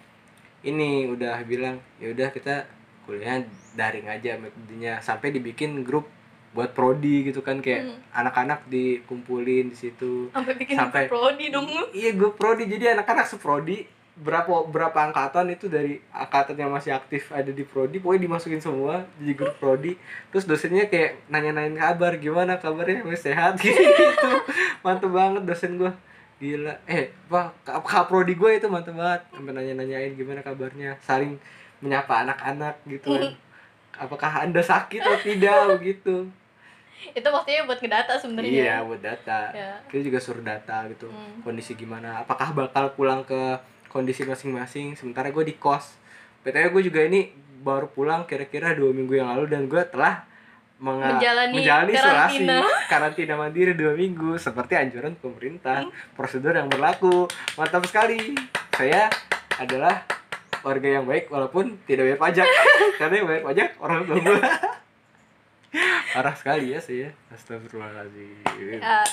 ini 0.63 1.07
udah 1.07 1.43
bilang 1.43 1.83
ya 1.99 2.11
udah 2.11 2.31
kita 2.31 2.65
kuliahnya 3.05 3.47
daring 3.75 4.07
aja 4.07 4.35
metodenya 4.35 4.99
sampai 4.99 5.31
dibikin 5.31 5.83
grup 5.83 6.07
buat 6.51 6.73
prodi 6.73 7.21
gitu 7.23 7.45
kan 7.45 7.61
kayak 7.61 7.85
Hmm. 7.85 7.99
anak-anak 8.17 8.65
dikumpulin 8.67 9.69
di 9.69 9.77
situ. 9.77 10.33
Sampai 10.33 10.57
bikin 10.57 10.75
Sampai- 10.75 11.05
prodi 11.07 11.53
dong. 11.53 11.69
Iya 11.93 12.17
grup 12.17 12.41
prodi. 12.41 12.65
Jadi 12.65 12.97
anak-anak 12.97 13.29
seprodi 13.29 13.85
berapa 14.17 14.65
berapa 14.73 14.97
angkatan 15.13 15.53
itu 15.53 15.69
dari 15.69 16.01
angkatan 16.09 16.57
yang 16.57 16.73
masih 16.73 16.97
aktif 16.97 17.29
ada 17.29 17.53
di 17.53 17.69
prodi 17.69 18.01
pokoknya 18.01 18.25
dimasukin 18.25 18.65
semua 18.65 19.05
jadi 19.21 19.33
grup 19.37 19.57
prodi. 19.61 20.01
Terus 20.33 20.49
dosennya 20.49 20.89
kayak 20.89 21.29
nanya-nanyain 21.29 21.77
kabar 21.77 22.17
gimana 22.17 22.57
kabarnya? 22.57 23.05
Masih 23.05 23.33
sehat? 23.33 23.61
Gitu. 23.65 24.31
Mantep 24.81 25.13
banget 25.13 25.43
dosen 25.45 25.77
gua. 25.77 25.93
Gila. 26.41 26.81
Eh 26.89 27.13
apa 27.29 27.53
kak 27.65 28.09
prodi 28.09 28.33
gue 28.33 28.51
itu 28.57 28.67
mantep 28.73 28.97
banget. 28.97 29.29
Sampai 29.37 29.53
nanya-nanyain 29.53 30.17
gimana 30.17 30.41
kabarnya. 30.41 30.97
Saling 31.05 31.37
menyapa 31.85 32.25
anak-anak 32.25 32.81
gitu 32.89 33.13
kan. 33.13 33.37
Apakah 34.09 34.49
anda 34.49 34.65
sakit 34.65 35.01
atau 35.05 35.21
tidak? 35.21 35.77
Begitu 35.77 36.33
itu 37.13 37.29
maksudnya 37.29 37.63
buat 37.69 37.79
ngedata 37.79 38.15
sebenarnya. 38.19 38.51
Iya 38.51 38.75
buat 38.83 39.01
data. 39.05 39.41
Ya. 39.53 39.73
kita 39.93 40.03
juga 40.11 40.19
suruh 40.19 40.43
data 40.43 40.89
gitu. 40.91 41.07
Hmm. 41.13 41.45
kondisi 41.45 41.77
gimana? 41.77 42.25
Apakah 42.25 42.57
bakal 42.57 42.93
pulang 42.97 43.23
ke 43.23 43.61
kondisi 43.89 44.23
masing-masing 44.23 44.95
sementara 44.95 45.29
gue 45.29 45.43
di 45.43 45.55
kos. 45.55 45.97
Btw 46.41 46.71
gue 46.71 46.83
juga 46.85 47.01
ini 47.03 47.31
baru 47.59 47.87
pulang 47.87 48.23
kira-kira 48.25 48.71
dua 48.71 48.91
minggu 48.91 49.13
yang 49.13 49.29
lalu 49.29 49.49
dan 49.49 49.65
gue 49.65 49.83
telah 49.85 50.23
menga- 50.77 51.17
Menjalani 51.17 51.57
isolasi 51.91 51.97
karantina. 52.45 52.57
karantina 52.93 53.35
mandiri 53.35 53.73
dua 53.73 53.93
minggu 53.93 54.37
seperti 54.37 54.75
anjuran 54.75 55.15
pemerintah 55.15 55.83
Hmm. 55.83 55.93
prosedur 56.13 56.53
yang 56.53 56.67
berlaku. 56.67 57.25
Mantap 57.55 57.83
sekali. 57.85 58.37
Saya 58.71 59.09
adalah 59.57 60.05
warga 60.61 60.89
yang 60.93 61.05
baik 61.05 61.27
walaupun 61.27 61.81
tidak 61.85 62.07
bayar 62.07 62.21
pajak. 62.21 62.49
Karena 63.01 63.15
yang 63.17 63.27
bayar 63.27 63.43
pajak 63.45 63.69
orang 63.79 64.01
tua 64.03 64.17
gue 64.17 64.39
parah 66.09 66.33
sekali 66.33 66.73
ya 66.73 66.81
saya 66.81 67.13
astagfirullahaladzim. 67.29 68.41
Ya, 68.75 69.05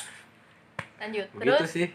lanjut. 0.98 1.28
Begitu 1.34 1.58
terus? 1.58 1.72
sih 1.72 1.88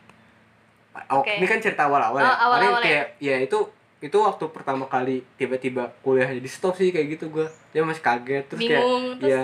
oh, 1.06 1.20
Oke. 1.20 1.32
ini 1.32 1.46
kan 1.46 1.58
cerita 1.58 1.84
awal-awal 1.84 2.18
Oh, 2.18 2.24
ya 2.24 2.34
awal-awal 2.34 2.58
Paling 2.74 2.84
kayak 2.84 3.06
ya 3.18 3.36
itu 3.38 3.58
itu 3.98 4.14
waktu 4.14 4.44
pertama 4.48 4.86
kali 4.86 5.26
tiba-tiba 5.34 5.90
kuliahnya 6.00 6.38
di 6.38 6.46
stop 6.46 6.72
sih 6.72 6.88
kayak 6.88 7.18
gitu 7.18 7.28
gue 7.28 7.42
dia 7.68 7.82
masih 7.82 7.98
kaget 8.00 8.44
terus 8.46 8.60
kayak 8.60 8.78
bingung 8.78 9.04
terus? 9.16 9.28
ya 9.28 9.42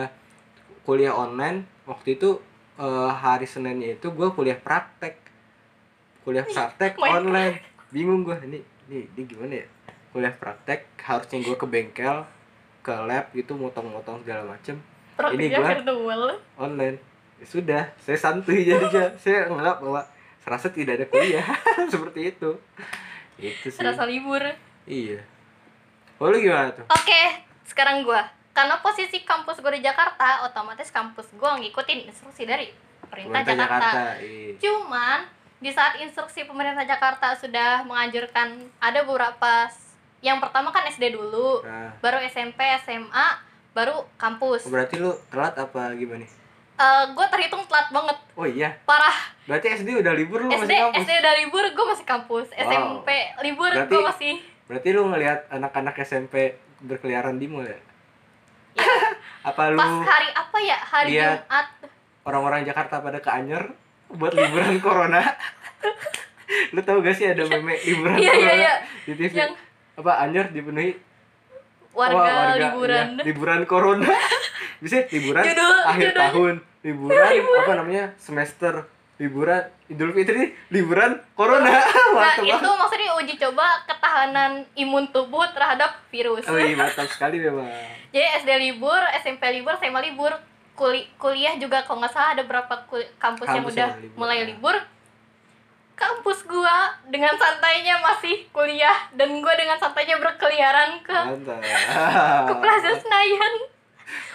kuliah 0.83 1.13
online. 1.13 1.59
Waktu 1.85 2.15
itu 2.15 2.39
eh, 2.77 3.11
hari 3.11 3.45
seninnya 3.45 3.95
itu 3.95 4.07
gue 4.07 4.29
kuliah 4.31 4.55
praktek. 4.57 5.17
Kuliah 6.21 6.45
praktek 6.45 6.95
God. 6.95 7.09
online. 7.21 7.57
Bingung 7.89 8.23
gue 8.23 8.37
ini 8.43 8.59
ini 8.87 9.09
ini 9.09 9.23
gimana 9.25 9.55
ya? 9.57 9.67
Kuliah 10.11 10.31
praktek 10.33 10.87
harusnya 10.99 11.39
gue 11.41 11.57
ke 11.57 11.67
bengkel 11.67 12.23
ke 12.81 12.93
lab 12.93 13.33
gitu 13.33 13.53
motong-motong 13.55 14.21
segala 14.21 14.45
macem. 14.47 14.77
Ini 14.77 15.17
praktiknya 15.17 15.59
gua- 15.59 15.71
virtual. 15.73 16.23
online. 16.57 16.97
Ya 17.35 17.47
sudah 17.49 17.83
saya 17.99 18.15
santuy 18.17 18.63
jadinya 18.69 19.11
saya 19.17 19.49
nganggap 19.49 19.77
bahwa 19.81 20.01
serasa 20.45 20.69
tidak 20.69 21.01
ada 21.01 21.07
kuliah. 21.09 21.49
Seperti 21.93 22.37
itu. 22.37 22.51
Itu 23.41 23.67
sih. 23.73 23.81
Serasa 23.81 24.05
libur. 24.05 24.45
Iya. 24.85 25.25
Oh, 26.21 26.31
lu 26.31 26.39
gimana 26.39 26.71
tuh? 26.71 26.85
Oke 26.93 27.43
sekarang 27.65 28.05
gua. 28.05 28.23
Karena 28.55 28.79
posisi 28.79 29.27
kampus 29.27 29.59
gue 29.59 29.73
di 29.75 29.83
Jakarta 29.83 30.47
otomatis 30.47 30.87
kampus 30.95 31.27
gua 31.35 31.59
ngikutin 31.59 32.07
instruksi 32.07 32.47
dari 32.47 32.71
pemerintah, 33.03 33.43
Jakarta. 33.47 34.01
iya. 34.19 34.55
cuman 34.59 35.19
di 35.63 35.71
saat 35.71 35.97
instruksi 36.03 36.45
pemerintah 36.45 36.83
Jakarta 36.83 37.33
sudah 37.39 37.87
menganjurkan 37.87 38.59
ada 38.83 39.01
beberapa 39.07 39.71
yang 40.25 40.43
pertama 40.43 40.75
kan 40.75 40.89
SD 40.89 41.15
dulu 41.15 41.63
nah. 41.63 41.95
baru 42.01 42.19
SMP 42.27 42.59
SMA 42.83 43.27
baru 43.75 44.07
kampus. 44.19 44.67
Oh, 44.67 44.73
berarti 44.73 44.99
lu 44.99 45.13
telat 45.31 45.55
apa 45.59 45.95
gimana 45.95 46.27
gue 47.15 47.27
terhitung 47.31 47.63
telat 47.71 47.89
banget. 47.95 48.17
Oh 48.35 48.47
iya? 48.47 48.75
Parah. 48.83 49.15
Berarti 49.47 49.67
SD 49.79 50.03
udah 50.03 50.13
libur 50.17 50.43
lu 50.43 50.51
SD 50.51 50.67
masih 50.67 50.79
kampus? 50.83 50.99
SD 51.07 51.11
udah 51.23 51.35
libur 51.39 51.65
gue 51.71 51.87
masih 51.87 52.07
kampus. 52.07 52.47
SMP 52.55 53.09
libur 53.47 53.71
gue 53.71 54.03
masih. 54.03 54.35
berarti 54.65 54.97
lu 54.97 55.05
ngelihat 55.13 55.45
anak-anak 55.53 55.93
SMP 56.09 56.57
berkeliaran 56.81 57.37
di 57.37 57.47
mall 57.47 57.69
ya? 57.69 57.77
Ya, 57.77 57.81
apa 59.53 59.71
lu 59.71 59.79
pas 59.79 59.93
hari 60.09 60.29
apa 60.33 60.59
ya? 60.65 60.79
Hari 60.81 61.11
Jumat. 61.13 61.67
orang-orang 62.25 62.65
Jakarta 62.65 63.05
pada 63.05 63.21
ke 63.21 63.29
Anyer 63.29 63.77
buat 64.09 64.33
liburan 64.33 64.81
corona? 64.81 65.21
Lu 66.77 66.81
tau 66.85 67.01
gak 67.01 67.17
sih 67.17 67.29
ada 67.29 67.45
meme 67.49 67.77
liburan 67.89 68.17
iya 68.21 68.33
iya 68.33 68.37
corona 68.37 68.55
iya. 68.61 68.75
di 69.05 69.13
TV 69.17 69.33
yang 69.33 69.53
apa 69.95 70.13
Anyer 70.25 70.47
dipenuhi? 70.51 70.93
Warga, 71.95 72.19
Wah, 72.19 72.55
liburan. 72.59 73.07
iya, 73.15 73.23
liburan 73.23 73.61
corona 73.71 74.11
bisa 74.85 75.09
liburan 75.09 75.41
Judul- 75.43 75.85
akhir 75.87 76.05
judulnya. 76.07 76.21
tahun 76.29 76.55
liburan, 76.87 77.31
apa 77.59 77.73
namanya 77.75 78.05
semester 78.15 78.75
liburan 79.15 79.63
Idul 79.87 80.11
Fitri 80.11 80.53
liburan 80.69 81.17
corona. 81.33 81.65
Nah 81.65 81.81
itu 82.39 82.53
banget. 82.53 82.61
maksudnya 82.61 83.11
uji 83.17 83.35
coba 83.39 83.65
ketahanan 83.85 84.53
imun 84.75 85.09
tubuh 85.09 85.47
terhadap 85.49 85.97
virus. 86.09 86.45
Oh 86.45 86.55
iya 86.55 86.77
mantap 86.81 87.07
sekali 87.07 87.39
memang. 87.39 87.65
Jadi 88.11 88.27
SD 88.43 88.51
libur 88.63 89.01
SMP 89.17 89.43
libur 89.51 89.73
SMA 89.75 90.05
libur 90.05 90.35
Kuli 90.75 91.07
kuliah 91.17 91.55
juga 91.55 91.81
kalau 91.81 92.03
nggak 92.03 92.11
salah 92.11 92.35
ada 92.35 92.43
berapa 92.43 92.75
kul- 92.85 93.07
kampus, 93.15 93.47
yang 93.47 93.63
Kampus 93.63 93.73
udah 93.73 93.89
yang 93.89 94.03
libur, 94.03 94.19
mulai 94.19 94.37
ya. 94.37 94.45
libur. 94.45 94.77
Kampus 95.95 96.43
gua 96.43 96.77
dengan 97.07 97.31
santainya 97.33 98.03
masih 98.03 98.51
kuliah 98.51 99.07
dan 99.15 99.39
gua 99.39 99.55
dengan 99.55 99.79
santainya 99.79 100.19
berkeliaran 100.19 100.99
ke 100.99 101.15
mantap. 101.15 101.63
ke 102.45 102.55
Plaza 102.59 102.91
Senayan 102.99 103.55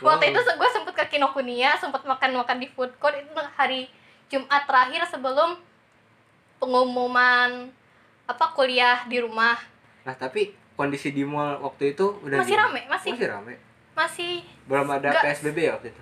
waktu 0.01 0.31
itu 0.31 0.39
gue 0.39 0.69
sempet 0.71 0.93
ke 0.95 1.05
Kinokuniya 1.15 1.75
sempet 1.79 2.03
makan-makan 2.03 2.57
di 2.59 2.67
food 2.71 2.91
court. 2.99 3.15
Itu 3.15 3.31
hari 3.55 3.91
Jumat 4.29 4.63
terakhir 4.69 5.07
sebelum 5.09 5.57
pengumuman 6.59 7.71
apa 8.29 8.45
kuliah 8.53 9.03
di 9.09 9.17
rumah. 9.23 9.57
Nah 10.05 10.13
tapi 10.13 10.53
kondisi 10.77 11.11
di 11.11 11.25
mall 11.25 11.59
waktu 11.59 11.97
itu 11.97 12.19
udah 12.23 12.39
masih 12.39 12.55
rame 12.55 12.81
masih. 12.87 13.11
Masih 13.15 13.27
rame? 13.27 13.53
Masih 13.97 14.33
belum 14.69 14.87
ada 14.95 15.09
Nggak. 15.11 15.23
PSBB 15.27 15.57
ya 15.59 15.71
waktu 15.75 15.87
itu? 15.91 16.01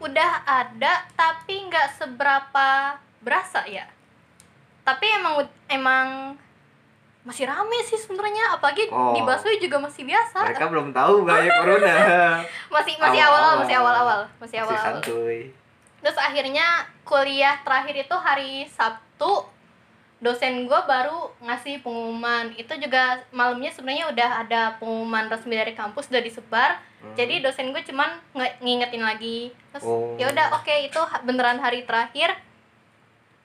Udah 0.00 0.32
ada 0.42 0.92
tapi 1.14 1.54
nggak 1.68 1.88
seberapa 2.00 2.98
berasa 3.20 3.62
ya. 3.68 3.86
Tapi 4.86 5.06
emang 5.18 5.34
emang 5.68 6.06
masih 7.26 7.42
rame 7.44 7.74
sih 7.82 7.98
sebenarnya 7.98 8.54
apalagi 8.54 8.86
Oh. 8.88 9.10
di 9.10 9.20
busway 9.20 9.58
juga 9.58 9.76
masih 9.76 10.02
biasa 10.02 10.46
mereka 10.46 10.66
belum 10.66 10.88
tahu 10.90 11.26
bahaya 11.26 11.50
corona 11.52 11.94
masih 12.74 12.94
masih 12.96 13.18
Awal-awal. 13.18 13.26
awal-awal 13.26 13.60
masih 13.60 13.76
awal-awal 13.76 14.20
masih 14.22 14.38
masih 14.38 14.58
awal-awal 14.62 14.84
santuy 14.96 15.38
terus 15.98 16.16
akhirnya 16.16 16.66
kuliah 17.02 17.58
terakhir 17.60 17.94
itu 17.98 18.16
hari 18.16 18.52
Sabtu 18.68 19.42
dosen 20.16 20.64
gue 20.64 20.80
baru 20.82 21.28
ngasih 21.40 21.82
pengumuman 21.82 22.48
itu 22.54 22.72
juga 22.78 23.20
malamnya 23.30 23.68
sebenarnya 23.68 24.08
udah 24.08 24.30
ada 24.40 24.62
pengumuman 24.78 25.26
resmi 25.26 25.52
dari 25.52 25.74
kampus 25.74 26.08
udah 26.08 26.22
disebar 26.22 26.70
Hmm. 26.96 27.12
jadi 27.12 27.38
dosen 27.40 27.68
gue 27.68 27.82
cuman 27.82 28.08
nge- 28.32 28.56
ngingetin 28.58 29.02
lagi 29.02 29.38
terus 29.68 29.84
Oh. 29.84 30.16
ya 30.16 30.26
udah 30.26 30.56
oke 30.56 30.72
itu 30.80 30.96
ha- 30.96 31.20
beneran 31.20 31.58
hari 31.58 31.82
terakhir 31.82 32.32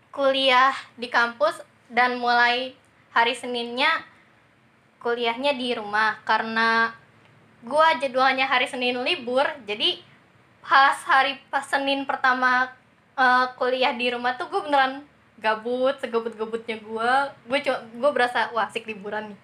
kuliah 0.10 0.72
di 0.94 1.08
kampus 1.08 1.60
dan 1.88 2.16
mulai 2.16 2.72
hari 3.12 3.36
Seninnya 3.36 3.90
kuliahnya 5.02 5.58
di 5.58 5.74
rumah 5.76 6.20
karena 6.24 6.94
gua 7.66 7.98
jadwalnya 7.98 8.46
hari 8.46 8.70
Senin 8.70 9.02
libur 9.02 9.46
jadi 9.66 10.02
pas 10.62 10.98
hari 11.06 11.42
pas 11.50 11.66
Senin 11.66 12.06
pertama 12.06 12.70
eh, 13.18 13.46
kuliah 13.58 13.94
di 13.98 14.14
rumah 14.14 14.38
tuh 14.38 14.48
gue 14.48 14.62
beneran 14.62 15.04
gabut 15.42 15.98
segabut-gabutnya 15.98 16.78
gua. 16.86 17.34
Gue 17.50 17.60
cuma 17.66 17.82
gue 17.82 18.12
berasa 18.14 18.54
wah 18.54 18.70
asik 18.70 18.86
liburan 18.86 19.34
nih. 19.34 19.40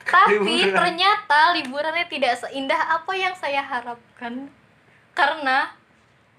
Tapi 0.10 0.36
Liburan. 0.36 0.76
ternyata 0.76 1.40
liburannya 1.56 2.06
tidak 2.12 2.44
seindah 2.44 3.00
apa 3.00 3.12
yang 3.16 3.32
saya 3.32 3.64
harapkan. 3.64 4.52
Karena 5.16 5.72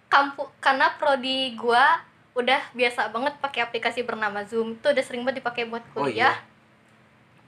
kampu 0.06 0.46
karena 0.62 0.94
prodi 1.02 1.58
gua 1.58 2.06
udah 2.32 2.62
biasa 2.72 3.12
banget 3.12 3.34
pakai 3.42 3.66
aplikasi 3.66 4.06
bernama 4.06 4.46
Zoom. 4.46 4.78
Tuh 4.80 4.94
udah 4.94 5.04
sering 5.04 5.26
banget 5.26 5.42
dipakai 5.42 5.66
buat 5.66 5.82
oh 5.98 6.06
kuliah. 6.06 6.38
iya 6.38 6.51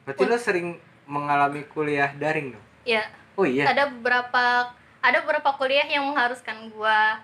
berarti 0.04 0.24
lo 0.24 0.38
sering 0.38 0.68
mengalami 1.04 1.64
kuliah 1.68 2.12
daring 2.16 2.56
dong? 2.56 2.66
Ya 2.84 3.04
oh 3.36 3.48
iya? 3.48 3.72
Ada 3.72 3.90
beberapa 3.92 4.72
ada 5.04 5.18
beberapa 5.24 5.50
kuliah 5.56 5.84
yang 5.84 6.08
mengharuskan 6.08 6.72
gua 6.72 7.20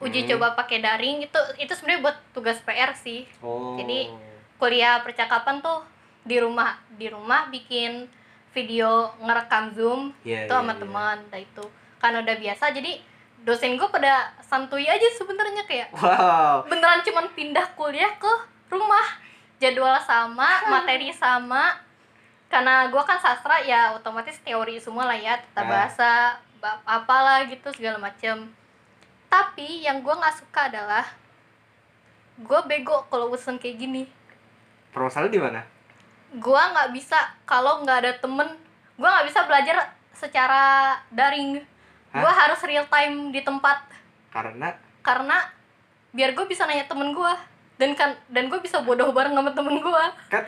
uji 0.00 0.24
Hmm. 0.24 0.30
coba 0.36 0.46
pakai 0.56 0.80
daring. 0.80 1.22
Itu 1.22 1.38
itu 1.56 1.72
sebenarnya 1.72 2.02
buat 2.02 2.16
tugas 2.32 2.58
PR 2.62 2.92
sih. 2.96 3.28
Oh. 3.40 3.76
Jadi- 3.76 4.10
kuliah 4.56 5.02
percakapan 5.02 5.58
tuh 5.58 5.82
di 6.22 6.38
rumah 6.38 6.78
di 6.94 7.10
rumah 7.10 7.50
bikin 7.50 8.06
video 8.54 9.10
ngerekam 9.18 9.74
zoom 9.74 10.14
Iya, 10.22 10.46
itu 10.46 10.54
iya, 10.54 10.60
sama 10.62 10.72
iya. 10.76 10.80
teman 10.80 11.16
entah 11.26 11.42
itu. 11.42 11.64
Kan 11.98 12.14
udah 12.14 12.36
biasa 12.38 12.70
jadi 12.70 13.02
dosen 13.42 13.74
gue 13.74 13.88
pada 13.90 14.30
santuy 14.38 14.86
aja 14.86 15.02
sebenarnya 15.18 15.66
kayak 15.66 15.90
wow. 15.98 16.62
beneran 16.70 17.02
cuman 17.02 17.26
pindah 17.34 17.74
kuliah 17.74 18.14
ke 18.22 18.30
rumah. 18.70 19.18
Jadwal 19.58 19.98
sama 20.02 20.46
materi 20.72 21.10
sama 21.10 21.74
karena 22.52 22.84
gua 22.86 23.00
kan 23.00 23.16
sastra 23.16 23.56
ya 23.58 23.96
otomatis 23.96 24.36
teori 24.38 24.76
semua 24.76 25.08
lah 25.08 25.16
ya 25.16 25.40
tata 25.40 25.60
Ah. 25.60 25.66
bahasa 25.66 26.10
ba- 26.60 26.84
apalah 26.84 27.40
gitu 27.44 27.72
segala 27.72 27.96
macem. 27.96 28.52
Tapi 29.26 29.82
yang 29.82 30.04
gua 30.04 30.20
nggak 30.20 30.36
suka 30.36 30.68
adalah 30.68 31.08
gua 32.38 32.60
bego 32.62 33.08
kalau 33.08 33.32
urusan 33.32 33.56
kayak 33.56 33.78
gini. 33.78 34.02
Permasalahan 34.92 35.32
di 35.32 35.40
mana? 35.40 35.62
gua 36.32 36.72
nggak 36.72 36.92
bisa 36.92 37.16
kalau 37.42 37.80
nggak 37.80 37.98
ada 37.98 38.12
temen. 38.18 38.48
Gua 38.94 39.08
nggak 39.10 39.26
bisa 39.26 39.40
belajar 39.44 39.76
secara 40.12 40.64
daring. 41.08 41.60
Gua 42.10 42.28
harus 42.30 42.60
real 42.62 42.84
time 42.86 43.28
di 43.28 43.40
tempat. 43.40 43.80
Karena? 44.28 44.72
Karena 45.00 45.40
biar 46.10 46.32
gue 46.32 46.44
bisa 46.44 46.64
nanya 46.64 46.84
temen 46.84 47.12
gua. 47.12 47.32
Dan 47.76 47.92
kan 47.92 48.12
dan 48.28 48.46
gue 48.46 48.60
bisa 48.60 48.80
bodoh 48.80 49.10
bareng 49.10 49.32
sama 49.32 49.48
temen 49.50 49.76
gua. 49.78 50.12
Kan 50.28 50.44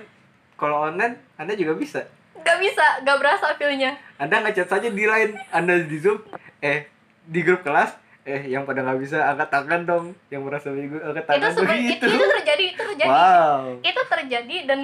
kalau 0.54 0.84
online 0.84 1.18
Anda 1.34 1.52
juga 1.52 1.75
bisa. 1.75 2.00
nggak 2.37 2.58
bisa 2.61 2.84
nggak 3.00 3.16
berasa 3.16 3.46
feelnya 3.54 3.96
Anda 4.14 4.42
ngechat 4.42 4.68
saja 4.68 4.87
di 4.87 5.02
line, 5.02 5.32
Anda 5.49 5.80
di 5.80 5.96
Zoom, 5.96 6.20
eh 6.61 6.87
di 7.23 7.40
grup 7.40 7.61
kelas, 7.61 7.96
eh 8.23 8.44
yang 8.44 8.62
pada 8.62 8.80
nggak 8.80 8.99
bisa 8.99 9.18
angkat 9.25 9.49
tangan 9.50 9.80
dong, 9.82 10.04
yang 10.28 10.42
merasa 10.42 10.68
bego 10.68 10.99
angkat 10.99 11.23
itu 11.23 11.30
tangan 11.30 11.50
sebenarnya 11.50 11.80
begitu. 11.80 12.04
itu, 12.04 12.14
itu 12.14 12.26
terjadi 12.30 12.64
itu 12.66 12.82
terjadi 12.84 13.11
Wow. 13.11 13.61
itu 13.80 14.00
terjadi 14.04 14.56
dan 14.66 14.80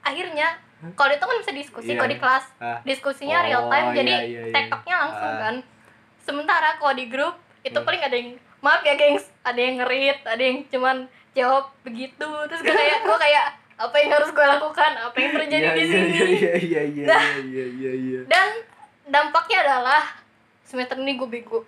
akhirnya 0.00 0.48
kalau 0.92 1.10
itu 1.10 1.22
kan 1.22 1.36
bisa 1.38 1.52
diskusi 1.52 1.88
Iya. 1.88 1.96
kalau 1.96 2.10
di 2.10 2.18
kelas 2.18 2.44
Ah. 2.56 2.78
diskusinya 2.82 3.38
Oh, 3.38 3.46
real 3.46 3.62
time 3.68 3.88
jadi 3.94 4.12
iya, 4.12 4.20
iya, 4.20 4.42
iya. 4.42 4.52
tektoknya 4.52 4.94
langsung 4.98 5.30
Ah. 5.30 5.40
kan 5.40 5.54
sementara 6.20 6.68
kalau 6.76 6.92
di 6.92 7.06
grup 7.06 7.34
itu 7.62 7.72
Hmm. 7.72 7.86
paling 7.86 8.02
ada 8.02 8.12
yang 8.14 8.30
maaf 8.58 8.82
ya 8.82 8.94
gengs 8.94 9.24
ada 9.40 9.56
yang 9.56 9.74
ngerit 9.78 10.18
ada 10.20 10.42
yang 10.42 10.58
cuman 10.66 10.96
jawab 11.30 11.72
begitu 11.80 12.28
terus 12.46 12.60
gue 12.60 12.70
kayak 12.70 13.00
gue 13.02 13.18
kayak 13.18 13.46
apa 13.84 13.96
yang 13.96 14.10
harus 14.12 14.30
gue 14.30 14.46
lakukan 14.48 14.90
apa 14.98 15.16
yang 15.16 15.32
terjadi 15.34 15.60
Iya, 15.60 15.70
di 15.70 15.80
iya, 15.80 15.92
sini 15.92 16.16
Iya 16.16 16.52
iya 16.56 16.82
iya 16.82 17.92
iya 17.94 18.20
Nah. 18.20 18.26
dan 18.26 18.48
dampaknya 19.06 19.58
adalah 19.62 20.02
semester 20.62 20.96
ini 20.96 21.14
gue 21.14 21.28
bego 21.28 21.60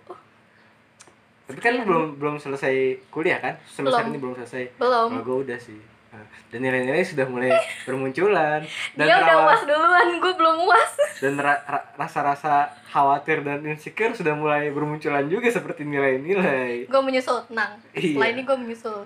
Tapi 1.45 1.59
kan 1.59 1.71
lu 1.73 1.83
belum 1.83 2.03
belum 2.17 2.35
selesai 2.37 2.75
kuliah 3.07 3.39
kan? 3.39 3.55
Semester 3.65 4.01
Belum. 4.01 4.11
ini 4.11 4.19
belum 4.19 4.35
selesai. 4.35 4.63
belum 4.75 5.09
gue 5.17 5.37
udah 5.47 5.55
sih. 5.57 5.79
Nah, 6.07 6.23
dan 6.49 6.59
nilai-nilai 6.59 7.03
sudah 7.03 7.23
mulai 7.25 7.51
bermunculan 7.87 8.63
dan 8.95 9.05
dia 9.05 9.15
udah 9.17 9.35
uas 9.45 9.61
duluan 9.63 10.07
gue 10.17 10.33
belum 10.33 10.55
uas 10.61 10.91
dan 11.17 11.35
ra- 11.37 11.59
ra- 11.61 11.87
rasa-rasa 11.95 12.67
khawatir 12.87 13.43
dan 13.43 13.59
insecure 13.61 14.11
sudah 14.11 14.31
mulai 14.33 14.67
bermunculan 14.69 15.23
juga 15.25 15.47
seperti 15.47 15.83
nilai-nilai. 15.83 16.83
gue 16.85 17.01
menyusul 17.01 17.43
tenang 17.45 17.75
Iya. 17.91 18.11
setelah 18.11 18.27
ini 18.29 18.41
gue 18.41 18.57
menyusul 18.57 18.99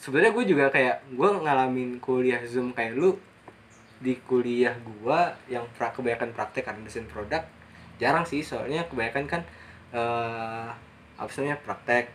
Sebenarnya 0.00 0.32
gue 0.32 0.44
juga 0.48 0.72
kayak 0.72 1.12
gue 1.12 1.28
ngalamin 1.28 2.00
kuliah 2.00 2.40
zoom 2.48 2.72
kayak 2.72 2.96
lu 2.96 3.20
di 4.00 4.16
kuliah 4.24 4.72
gua 4.80 5.36
yang 5.44 5.68
pra 5.76 5.92
kebanyakan 5.92 6.32
praktek 6.32 6.64
karena 6.64 6.80
desain 6.88 7.04
produk 7.04 7.44
jarang 8.00 8.24
sih. 8.24 8.40
Soalnya 8.40 8.88
kebanyakan 8.88 9.24
kan 9.28 9.42
eh 9.92 10.68
apa 11.20 11.30
namanya 11.36 11.60
praktek. 11.60 12.08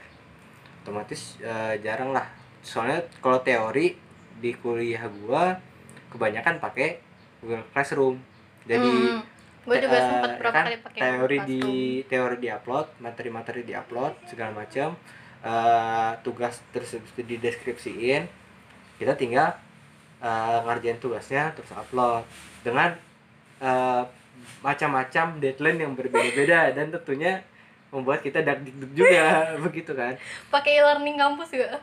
Otomatis 0.81 1.37
eh, 1.41 1.77
jarang 1.85 2.09
lah. 2.09 2.25
Soalnya 2.65 3.05
kalau 3.21 3.39
teori 3.45 3.93
di 4.41 4.51
kuliah 4.57 5.05
gua 5.21 5.61
kebanyakan 6.09 6.57
pakai 6.57 6.97
Google 7.39 7.65
Classroom. 7.69 8.17
Jadi 8.65 9.21
gue 9.65 9.77
juga 9.81 9.97
eh, 9.97 10.05
sempat 10.05 10.29
ya 10.29 10.37
berapa 10.41 10.53
kan, 10.53 10.65
kali 10.69 10.77
pakai 10.81 10.99
teori 11.01 11.37
di 11.49 11.61
teori 12.05 12.37
di 12.37 12.49
upload 12.53 12.85
materi-materi 13.01 13.61
di 13.65 13.73
upload 13.73 14.13
segala 14.29 14.53
macam 14.53 14.93
eh, 15.43 16.11
tugas 16.21 16.61
terus 16.71 16.95
habis 16.95 17.11
itu 17.17 17.23
dideskripsiin 17.35 18.23
kita 18.95 19.13
tinggal 19.19 19.51
eh, 20.23 20.57
ngerjain 20.63 20.99
tugasnya 20.99 21.51
terus 21.55 21.71
upload. 21.75 22.23
Dengan 22.63 22.95
eh, 23.59 24.03
macam-macam 24.61 25.39
deadline 25.39 25.79
yang 25.87 25.93
berbeda-beda 25.95 26.75
dan 26.75 26.91
tentunya 26.91 27.39
membuat 27.89 28.19
kita 28.19 28.43
dagdikduk 28.43 28.91
juga 28.95 29.25
begitu 29.65 29.91
kan? 29.95 30.15
Pakai 30.51 30.79
e-learning 30.83 31.15
kampus 31.15 31.49
juga? 31.55 31.79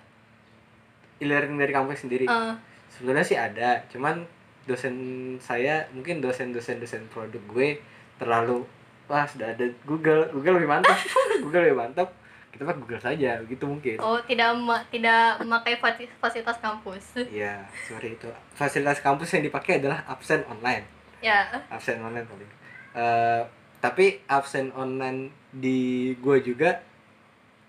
E-learning 1.20 1.57
dari 1.57 1.72
kampus 1.72 2.05
sendiri. 2.05 2.26
Eh, 2.29 2.55
sebenarnya 2.92 3.26
sih 3.26 3.38
ada 3.38 3.81
cuman 3.88 4.24
dosen 4.62 4.94
saya 5.42 5.88
mungkin 5.90 6.22
dosen-dosen 6.22 6.79
dosen 6.79 7.03
produk 7.11 7.42
gue 7.50 7.83
terlalu 8.20 8.62
wah 9.11 9.26
sudah 9.26 9.50
ada 9.50 9.66
Google 9.83 10.31
Google 10.31 10.62
lebih 10.62 10.70
mantap 10.70 10.94
Google 11.42 11.66
lebih 11.66 11.79
mantap 11.83 12.14
kita 12.52 12.62
pakai 12.62 12.80
Google 12.80 13.00
saja 13.00 13.40
begitu 13.40 13.64
mungkin. 13.64 13.96
Oh 13.96 14.20
tidak 14.22 14.52
ma- 14.54 14.84
tidak 14.92 15.40
memakai 15.40 15.80
fasi- 15.80 16.12
fasilitas 16.20 16.60
kampus. 16.60 17.04
Iya, 17.32 17.64
sorry 17.82 18.14
itu. 18.14 18.28
Fasilitas 18.52 19.00
kampus 19.00 19.32
yang 19.32 19.42
dipakai 19.42 19.80
adalah 19.80 20.04
absen 20.04 20.44
online. 20.44 20.84
Ya. 21.24 21.48
Absen 21.72 21.98
online 21.98 22.28
paling. 22.28 22.50
Eh, 22.92 23.42
tapi 23.80 24.20
absen 24.28 24.68
online 24.72 25.32
di 25.48 26.12
gue 26.14 26.38
juga 26.44 26.84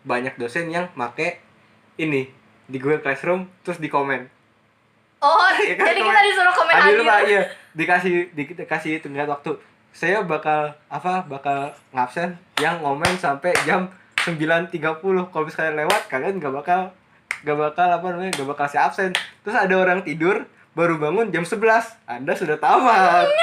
banyak 0.04 0.36
dosen 0.36 0.68
yang 0.68 0.92
make 0.94 1.40
ini 1.96 2.28
di 2.68 2.78
Google 2.78 3.00
Classroom 3.00 3.48
terus 3.64 3.80
di 3.80 3.88
komen. 3.88 4.28
Oh 5.24 5.48
Iya 5.64 5.80
kan, 5.80 5.88
jadi 5.88 6.02
komen. 6.04 6.12
kita 6.12 6.22
disuruh 6.28 6.54
komen 6.54 6.74
hadir 6.76 7.00
pak 7.02 7.20
iya. 7.24 7.42
Dikasih 7.72 8.36
di, 8.36 8.44
dikasih 8.52 9.00
tenggat 9.00 9.32
waktu. 9.32 9.56
Saya 9.94 10.26
bakal 10.26 10.74
apa 10.90 11.24
bakal 11.24 11.72
ngabsen 11.94 12.36
yang 12.60 12.84
ngomen 12.84 13.16
sampai 13.16 13.54
jam 13.64 13.88
9.30 14.24 14.80
kalau 15.04 15.44
misalnya 15.44 15.84
lewat 15.84 16.08
kalian 16.08 16.40
nggak 16.40 16.54
bakal 16.56 16.96
nggak 17.44 17.58
bakal 17.60 17.88
apa 17.92 18.06
namanya 18.08 18.32
nggak 18.40 18.50
bakal 18.56 18.66
saya 18.72 18.88
absen. 18.88 19.12
Terus 19.44 19.58
ada 19.60 19.76
orang 19.76 20.00
tidur 20.08 20.48
baru 20.72 20.96
bangun 20.96 21.28
jam 21.30 21.44
11 21.44 21.60
anda 22.08 22.32
sudah 22.32 22.56
tamat. 22.56 23.28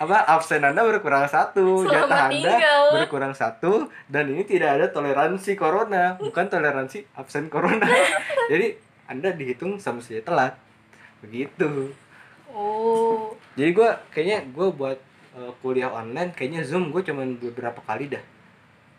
Apa 0.00 0.16
absen 0.32 0.64
anda 0.64 0.80
berkurang 0.80 1.28
satu 1.28 1.84
Selamat 1.84 2.08
jatah 2.08 2.20
anda 2.32 2.52
tinggal. 2.56 2.84
berkurang 2.96 3.34
satu 3.36 3.72
dan 4.08 4.32
ini 4.32 4.48
tidak 4.48 4.80
ada 4.80 4.86
toleransi 4.88 5.52
corona. 5.60 6.16
Bukan 6.16 6.48
toleransi 6.48 7.04
absen 7.20 7.52
corona. 7.52 7.84
Jadi 8.52 8.80
anda 9.04 9.28
dihitung 9.36 9.76
sama 9.76 10.00
saja 10.00 10.24
telat. 10.24 10.56
Begitu. 11.20 11.92
Oh. 12.48 13.36
Jadi 13.60 13.76
gue 13.76 13.90
kayaknya 14.08 14.48
gue 14.48 14.68
buat 14.72 14.96
uh, 15.36 15.52
kuliah 15.60 15.92
online 15.92 16.32
kayaknya 16.32 16.64
zoom 16.64 16.88
gue 16.88 17.04
cuman 17.04 17.36
beberapa 17.36 17.84
kali 17.84 18.08
dah 18.08 18.24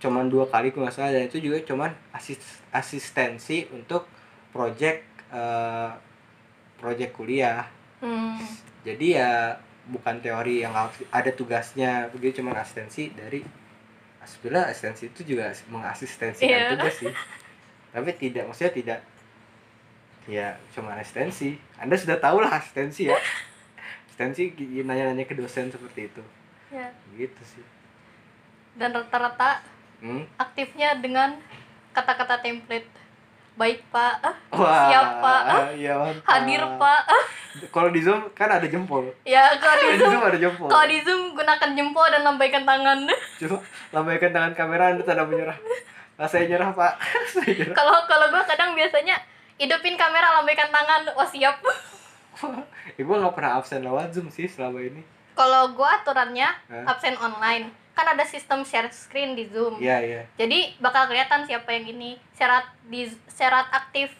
cuman 0.01 0.25
dua 0.27 0.49
kali 0.49 0.73
gue 0.73 0.81
nggak 0.81 0.91
salah 0.91 1.13
dan 1.13 1.29
itu 1.29 1.37
juga 1.37 1.61
cuman 1.61 1.93
asis 2.11 2.41
asistensi 2.73 3.69
untuk 3.69 4.09
project 4.49 5.05
uh, 5.29 5.93
project 6.75 7.13
kuliah. 7.13 7.69
Hmm. 8.01 8.33
jadi 8.81 9.07
ya 9.13 9.31
bukan 9.85 10.17
teori 10.17 10.65
yang 10.65 10.73
ada 11.13 11.29
tugasnya 11.29 12.09
begitu 12.09 12.41
cuman 12.41 12.57
asistensi 12.57 13.13
dari 13.13 13.45
sebenarnya 14.25 14.73
asistensi 14.73 15.13
itu 15.13 15.21
juga 15.21 15.53
mengasistensikan 15.69 16.49
Iya. 16.49 16.73
tugas 16.73 16.97
sih. 16.97 17.13
Tapi 17.93 18.09
tidak 18.17 18.49
maksudnya 18.49 18.73
tidak 18.73 18.99
ya 20.25 20.57
cuma 20.73 20.97
asistensi. 20.97 21.61
Anda 21.77 21.93
sudah 21.93 22.17
tahu 22.17 22.41
lah 22.41 22.57
asistensi 22.57 23.05
ya. 23.05 23.17
Asistensi 24.09 24.49
nanya-nanya 24.81 25.29
ke 25.29 25.37
dosen 25.37 25.69
seperti 25.69 26.09
itu. 26.09 26.21
Ya 26.73 26.89
gitu 27.13 27.41
sih. 27.45 27.65
Dan 28.73 28.97
rata-rata 28.97 29.61
hmm? 30.01 30.23
aktifnya 30.35 30.97
dengan 30.99 31.37
kata-kata 31.93 32.41
template. 32.41 32.89
Baik 33.51 33.83
pak. 33.91 34.15
Ah, 34.23 34.35
wah 34.55 34.87
Siap, 34.87 35.07
Pak. 35.19 35.41
mantap. 35.43 36.23
hadir 36.23 36.63
pak. 36.79 37.01
Ah, 37.03 37.25
kalau 37.69 37.91
di 37.91 37.99
zoom 37.99 38.31
kan 38.31 38.47
ada 38.47 38.63
jempol. 38.63 39.11
Ya 39.27 39.43
kalau 39.59 39.75
di 39.75 39.87
di 39.91 39.97
zoom. 39.99 40.11
Zoom 40.17 40.23
ada 40.23 40.39
jempol. 40.39 40.67
Kalau 40.71 40.85
di 40.87 40.99
zoom 41.03 41.21
gunakan 41.35 41.69
jempol 41.75 42.07
dan 42.09 42.21
lambaikan 42.23 42.63
tangan. 42.63 42.99
Coba 43.43 43.57
lambaikan 43.91 44.31
tangan 44.31 44.53
kamera 44.55 44.83
anda 44.95 45.03
tanda 45.03 45.27
menyerah. 45.27 45.59
Ah, 46.15 46.29
saya 46.31 46.47
nyerah 46.47 46.71
pak. 46.71 46.95
Kalau 47.77 48.05
kalau 48.07 48.29
gue 48.29 48.43
kadang 48.45 48.71
biasanya 48.71 49.19
hidupin 49.59 49.99
kamera 49.99 50.41
lambaikan 50.41 50.71
tangan. 50.71 51.11
Oh 51.19 51.27
siap. 51.27 51.59
Ibu 52.95 53.11
nggak 53.11 53.35
pernah 53.35 53.59
absen 53.59 53.83
lewat 53.83 54.15
zoom 54.15 54.31
sih 54.31 54.47
selama 54.47 54.79
ini. 54.79 55.03
Kalau 55.35 55.75
gue 55.75 55.87
aturannya 55.87 56.47
Hah? 56.71 56.85
absen 56.87 57.19
online 57.19 57.80
kan 57.91 58.07
ada 58.07 58.23
sistem 58.23 58.63
share 58.63 58.87
screen 58.89 59.35
di 59.35 59.45
zoom. 59.47 59.77
Iya 59.77 59.97
iya. 59.99 60.21
Jadi 60.35 60.79
bakal 60.79 61.05
kelihatan 61.05 61.43
siapa 61.43 61.69
yang 61.71 61.85
ini. 61.87 62.15
Syarat 62.33 62.65
di 62.87 63.05
syarat 63.27 63.67
aktif 63.69 64.15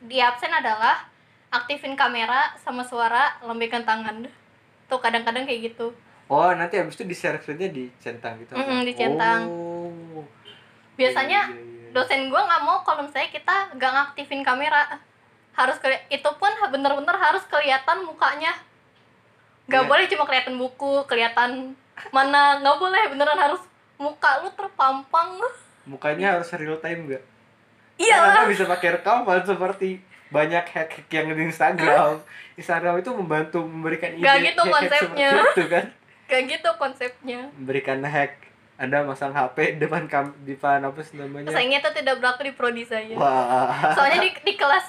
di 0.00 0.18
absen 0.18 0.50
adalah 0.50 1.06
aktifin 1.48 1.94
kamera 1.94 2.52
sama 2.58 2.82
suara 2.82 3.38
lambaikan 3.40 3.86
tangan. 3.86 4.26
Tuh 4.90 4.98
kadang-kadang 4.98 5.46
kayak 5.46 5.72
gitu. 5.72 5.94
Oh 6.26 6.50
nanti 6.50 6.80
habis 6.80 6.96
itu 6.96 7.04
di 7.04 7.14
share 7.14 7.38
screennya 7.38 7.70
dicentang 7.70 8.40
gitu. 8.42 8.56
Mm-mm, 8.56 8.82
dicentang. 8.82 9.46
oh. 9.46 10.24
Biasanya 10.94 11.50
Iya, 11.50 11.58
iya, 11.58 11.62
iya. 11.62 11.90
dosen 11.92 12.30
gue 12.30 12.40
nggak 12.40 12.62
mau 12.62 12.82
kalau 12.82 13.06
misalnya 13.06 13.30
kita 13.30 13.56
nggak 13.74 13.92
ngaktifin 13.92 14.42
kamera. 14.42 14.98
Harus 15.54 15.78
itu 16.10 16.30
pun 16.34 16.50
bener-bener 16.66 17.14
harus 17.14 17.46
kelihatan 17.46 18.02
mukanya. 18.02 18.50
Nggak 19.70 19.82
Iya. 19.86 19.90
boleh 19.90 20.04
cuma 20.10 20.24
kelihatan 20.26 20.54
buku 20.58 20.92
kelihatan 21.06 21.50
mana 22.10 22.58
nggak 22.60 22.76
boleh 22.78 23.02
beneran 23.14 23.38
harus 23.38 23.62
muka 23.96 24.42
lu 24.42 24.50
terpampang 24.54 25.38
mukanya 25.86 26.38
harus 26.38 26.50
real 26.56 26.78
time 26.82 27.06
nggak 27.06 27.22
iya 28.00 28.18
Anda 28.18 28.50
bisa 28.50 28.66
pakai 28.66 28.98
rekaman 28.98 29.42
seperti 29.46 30.02
banyak 30.34 30.66
hack-hack 30.66 31.06
yang 31.14 31.30
di 31.30 31.46
Instagram. 31.46 32.18
Instagram 32.60 32.98
itu 32.98 33.10
membantu 33.14 33.62
memberikan 33.62 34.10
ide 34.18 34.26
Nggak 34.26 34.36
gitu 34.42 34.62
hack-hack 34.66 34.74
konsepnya. 34.74 35.30
itu 35.30 35.64
kan. 35.70 35.84
kayak 36.26 36.44
gitu 36.50 36.70
konsepnya 36.80 37.40
Memberikan 37.54 38.00
hack 38.02 38.32
anda 38.74 39.06
masang 39.06 39.30
HP 39.30 39.78
depan 39.78 40.10
kam 40.10 40.34
depan 40.42 40.82
apa 40.82 40.98
sih 41.06 41.14
namanya? 41.14 41.54
sayangnya 41.54 41.78
itu 41.78 41.90
tidak 41.94 42.18
berlaku 42.18 42.42
di 42.42 42.52
prodi 42.58 42.82
saya 42.82 43.14
Wah. 43.14 43.94
soalnya 43.94 44.18
di, 44.18 44.30
di 44.42 44.54
kelas 44.58 44.86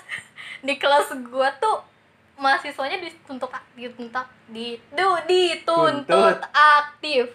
di 0.65 0.73
kelas 0.81 1.13
gua 1.29 1.53
tuh 1.61 1.85
mahasiswanya 2.35 2.97
dituntut 2.97 3.49
dituntut 3.73 4.25
di 4.47 4.75
du- 4.89 5.21
dituntut 5.23 6.05
Tuntut. 6.05 6.37
aktif 6.51 7.25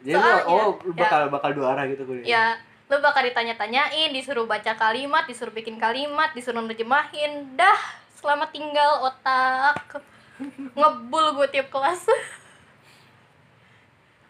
Jadi 0.00 0.14
soalnya, 0.14 0.42
oh 0.46 0.78
lu 0.78 0.90
ya. 0.92 0.98
bakal 1.02 1.20
bakal 1.28 1.50
dua 1.52 1.66
arah 1.72 1.84
gitu 1.86 2.02
kuliah. 2.02 2.24
ya 2.24 2.44
lu 2.86 2.96
bakal 2.98 3.22
ditanya-tanyain 3.22 4.10
disuruh 4.10 4.44
baca 4.44 4.72
kalimat 4.72 5.22
disuruh 5.24 5.50
bikin 5.50 5.76
kalimat 5.76 6.30
disuruh 6.32 6.60
nerjemahin 6.60 7.52
dah 7.52 7.76
selamat 8.14 8.48
tinggal 8.50 9.02
otak 9.02 10.00
ngebul 10.76 11.24
gue 11.34 11.46
tiap 11.50 11.66
kelas 11.66 12.06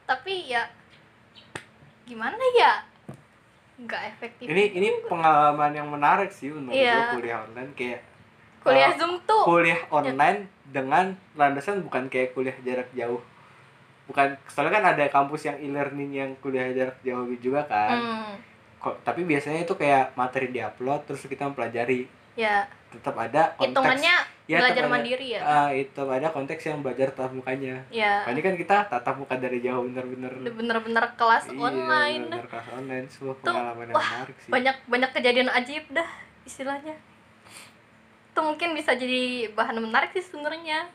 tapi 0.07 0.47
ya 0.47 0.63
gimana 2.05 2.39
ya 2.55 2.73
nggak 3.77 4.03
efektif 4.09 4.45
Ini 4.47 4.63
ini 4.73 4.89
pengalaman 5.05 5.71
yang 5.75 5.87
menarik 5.87 6.31
sih 6.31 6.49
menurut 6.49 6.73
Iya. 6.73 6.95
gua 6.95 7.05
kuliah 7.13 7.37
online 7.43 7.71
kayak 7.75 8.01
kuliah 8.67 8.91
uh, 8.91 8.97
zoom 8.97 9.13
tuh. 9.23 9.43
Kuliah 9.45 9.81
online 9.89 10.39
dengan 10.67 11.05
landasan 11.33 11.81
bukan 11.81 12.07
kayak 12.07 12.33
kuliah 12.33 12.57
jarak 12.61 12.91
jauh. 12.93 13.23
Bukan 14.05 14.39
soalnya 14.47 14.73
kan 14.73 14.85
ada 14.89 15.05
kampus 15.09 15.43
yang 15.45 15.59
e-learning 15.59 16.11
yang 16.13 16.31
kuliah 16.37 16.71
jarak 16.71 16.99
jauh 17.01 17.27
juga 17.37 17.63
kan. 17.65 17.97
hmm, 17.97 18.33
Kok 18.79 19.03
tapi 19.03 19.23
biasanya 19.23 19.61
itu 19.61 19.75
kayak 19.75 20.15
materi 20.15 20.49
diupload 20.49 21.05
terus 21.05 21.23
kita 21.23 21.45
mempelajari. 21.45 22.07
ya. 22.35 22.67
Tetap 22.87 23.13
ada 23.15 23.53
konteks. 23.53 23.71
Hitungannya 23.73 24.17
Ya, 24.47 24.63
belajar 24.63 24.87
ada- 24.87 24.93
mandiri 24.95 25.27
ya? 25.29 25.41
Ah, 25.43 25.69
itu 25.69 25.99
ada 26.01 26.31
konteks 26.31 26.63
yang 26.63 26.79
belajar 26.79 27.11
tatap 27.11 27.35
mukanya. 27.35 27.83
ya. 27.89 28.23
Ini 28.25 28.39
kan 28.39 28.55
kita 28.55 28.87
tatap 28.87 29.19
muka 29.19 29.35
dari 29.35 29.59
jauh 29.59 29.83
bener-bener. 29.85 30.31
Bener-bener 30.47 31.03
kelas 31.19 31.51
Iya, 31.51 31.59
online. 31.59 32.31
bener-bener 32.31 32.47
kelas 32.47 32.69
online. 32.71 33.07
Sebuah 33.11 33.35
Tuh, 33.37 33.51
pengalaman 33.51 33.85
yang 33.85 33.97
wah, 33.99 34.07
menarik 34.07 34.37
sih. 34.39 34.49
banyak 34.49 34.77
banyak 34.87 35.11
kejadian 35.13 35.49
ajib 35.51 35.83
dah 35.91 36.07
istilahnya 36.47 36.95
itu 38.37 38.45
mungkin 38.45 38.77
bisa 38.77 38.93
jadi 38.93 39.49
bahan 39.57 39.81
menarik 39.81 40.13
sih 40.13 40.21
sebenarnya. 40.21 40.93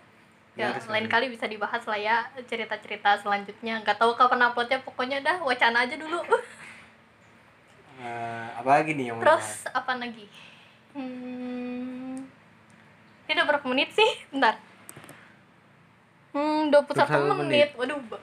Ya 0.54 0.78
Menarik 0.78 0.86
lain 0.86 1.08
kali 1.10 1.26
bisa 1.34 1.50
dibahas 1.50 1.82
lah 1.90 1.98
ya 1.98 2.30
cerita-cerita 2.46 3.18
selanjutnya. 3.18 3.82
Nggak 3.82 3.98
tahu 3.98 4.14
kapan 4.14 4.46
uploadnya 4.46 4.78
pokoknya 4.86 5.26
dah 5.26 5.42
wacana 5.42 5.90
aja 5.90 5.98
dulu. 5.98 6.22
Eh, 8.02 8.48
apalagi 8.62 8.94
nih 8.94 9.10
yang 9.10 9.18
mau 9.18 9.26
terus 9.26 9.66
apa 9.74 9.98
lagi? 9.98 10.30
Hmm, 10.94 12.30
ini 13.26 13.32
udah 13.34 13.46
berapa 13.46 13.66
menit 13.66 13.90
sih? 13.94 14.12
Bentar. 14.30 14.62
Hmm 16.34 16.70
21 16.70 17.10
21 17.10 17.42
menit. 17.42 17.70
waduh 17.74 17.98
ba- 18.06 18.22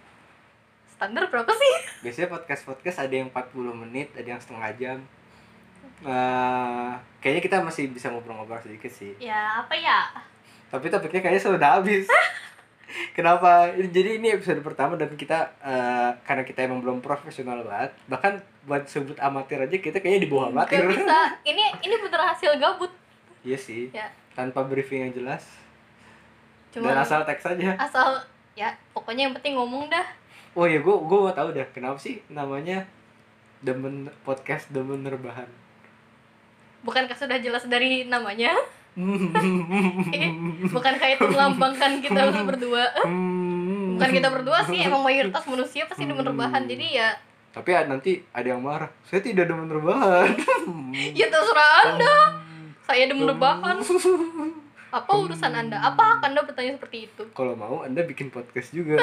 standar 0.94 1.26
berapa 1.26 1.50
sih? 1.50 1.74
Biasanya 2.07 2.26
podcast 2.31 2.62
podcast 2.66 3.02
ada 3.02 3.14
yang 3.18 3.35
40 3.35 3.83
menit 3.83 4.14
ada 4.14 4.26
yang 4.31 4.38
setengah 4.38 4.70
jam 4.78 4.98
Eh, 6.07 6.91
kayaknya 7.19 7.43
kita 7.43 7.57
masih 7.59 7.91
bisa 7.91 8.07
ngobrol-ngobrol 8.14 8.62
sedikit 8.62 8.91
sih. 8.91 9.19
Ya 9.19 9.67
apa 9.67 9.75
ya? 9.75 10.07
Tapi 10.71 10.87
topiknya 10.87 11.21
kayaknya 11.27 11.43
sudah 11.43 11.83
habis. 11.83 12.07
Kenapa? 13.17 13.69
Jadi 13.75 14.23
ini 14.23 14.33
episode 14.33 14.62
pertama 14.62 14.95
dan 14.95 15.11
kita 15.19 15.51
eh, 15.59 16.11
karena 16.23 16.47
kita 16.47 16.71
emang 16.71 16.79
belum 16.81 16.99
profesional 17.03 17.67
banget 17.67 17.93
bahkan 18.07 18.38
buat 18.64 18.87
sebut 18.87 19.19
amatir 19.19 19.59
aja 19.59 19.77
kita 19.77 19.99
kayaknya 19.99 20.23
di 20.25 20.31
bawah 20.31 20.55
amatir. 20.55 20.87
Gak 20.87 20.95
bisa. 20.95 21.19
Ini 21.51 21.64
ini 21.83 21.95
bener 21.99 22.21
hasil 22.21 22.57
gabut. 22.62 22.93
Iya 23.43 23.59
sih. 23.59 23.91
Ya. 23.91 24.07
Tanpa 24.38 24.62
briefing 24.64 25.11
yang 25.11 25.12
jelas. 25.12 25.45
Cuma 26.71 26.95
dan 26.95 27.03
asal 27.03 27.27
teks 27.27 27.49
aja. 27.49 27.75
Asal 27.75 28.23
ya 28.55 28.71
pokoknya 28.95 29.29
yang 29.29 29.35
penting 29.35 29.59
ngomong 29.59 29.91
dah. 29.91 30.05
Oh 30.55 30.64
iya 30.69 30.79
gue 30.79 30.95
gue 30.95 31.19
mau 31.19 31.33
tahu 31.35 31.53
dah 31.53 31.67
kenapa 31.75 31.99
sih 31.99 32.23
namanya 32.31 32.87
demen 33.64 34.07
podcast 34.23 34.71
demen 34.71 35.03
rebahan 35.03 35.49
bukankah 36.88 37.12
sudah 37.12 37.37
jelas 37.37 37.68
dari 37.68 38.09
namanya? 38.09 38.57
Bukankah 40.74 41.09
itu 41.12 41.24
melambangkan 41.29 42.01
kita 42.01 42.33
berdua? 42.42 42.88
Bukan 43.94 44.11
kita 44.11 44.29
berdua 44.33 44.64
sih 44.66 44.81
emang 44.81 45.05
mayoritas 45.05 45.44
manusia 45.44 45.85
pasti 45.85 46.09
demen 46.09 46.24
rebahan 46.24 46.64
jadi 46.64 46.87
ya. 46.88 47.09
Tapi 47.53 47.77
ada- 47.77 47.92
nanti 47.92 48.24
ada 48.33 48.48
yang 48.57 48.64
marah 48.64 48.88
saya 49.05 49.20
tidak 49.20 49.46
demen 49.46 49.68
rebahan. 49.68 50.33
Ya 51.18 51.29
terserah 51.29 51.92
anda. 51.92 52.16
Saya 52.88 53.05
demen 53.05 53.29
rebahan. 53.29 53.85
Apa 54.88 55.12
urusan 55.12 55.53
anda? 55.53 55.77
Apa 55.77 56.16
hak 56.16 56.24
anda 56.24 56.40
bertanya 56.40 56.81
seperti 56.81 57.05
itu? 57.12 57.22
Kalau 57.37 57.53
mau 57.53 57.85
anda 57.85 58.01
bikin 58.01 58.33
podcast 58.33 58.72
juga. 58.72 58.96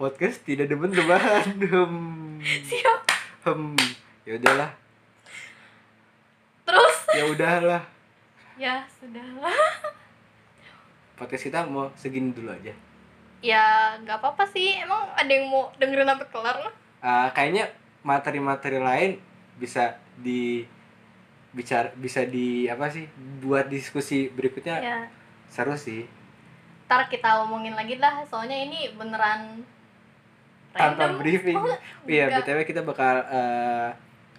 Podcast 0.00 0.40
tidak 0.48 0.72
demen 0.72 0.88
rebahan. 0.88 1.44
Hmm 1.60 2.40
siap. 2.64 3.04
Hmm 3.44 3.76
ya 4.24 4.40
udahlah 4.40 4.87
ya 7.16 7.22
udahlah. 7.28 7.82
Ya 8.58 8.82
sudahlah. 8.98 9.54
Podcast 11.14 11.46
kita 11.46 11.66
mau 11.66 11.90
segini 11.94 12.30
dulu 12.34 12.50
aja. 12.52 12.74
Ya 13.40 13.94
nggak 14.02 14.18
apa-apa 14.18 14.44
sih. 14.50 14.78
Emang 14.78 15.08
ada 15.14 15.30
yang 15.30 15.46
mau 15.48 15.70
dengerin 15.78 16.06
sampai 16.06 16.28
kelar 16.30 16.56
Ah, 16.98 17.30
kayaknya 17.30 17.70
materi-materi 18.02 18.78
lain 18.82 19.10
bisa 19.58 19.94
di 20.18 20.66
bicara 21.54 21.90
bisa 21.96 22.26
di 22.26 22.68
apa 22.68 22.90
sih 22.90 23.06
buat 23.40 23.66
diskusi 23.70 24.28
berikutnya 24.30 24.76
ya. 24.82 24.98
seru 25.48 25.74
sih. 25.78 26.06
Ntar 26.90 27.06
kita 27.06 27.42
omongin 27.46 27.78
lagi 27.78 27.98
lah. 27.98 28.22
Soalnya 28.26 28.58
ini 28.58 28.90
beneran 28.98 29.62
tanpa 30.74 31.08
random. 31.08 31.18
briefing. 31.22 31.58
Oh, 31.58 31.78
iya 32.10 32.26
btw 32.30 32.66
kita 32.66 32.82
bakal 32.82 33.22
eh, 33.30 33.90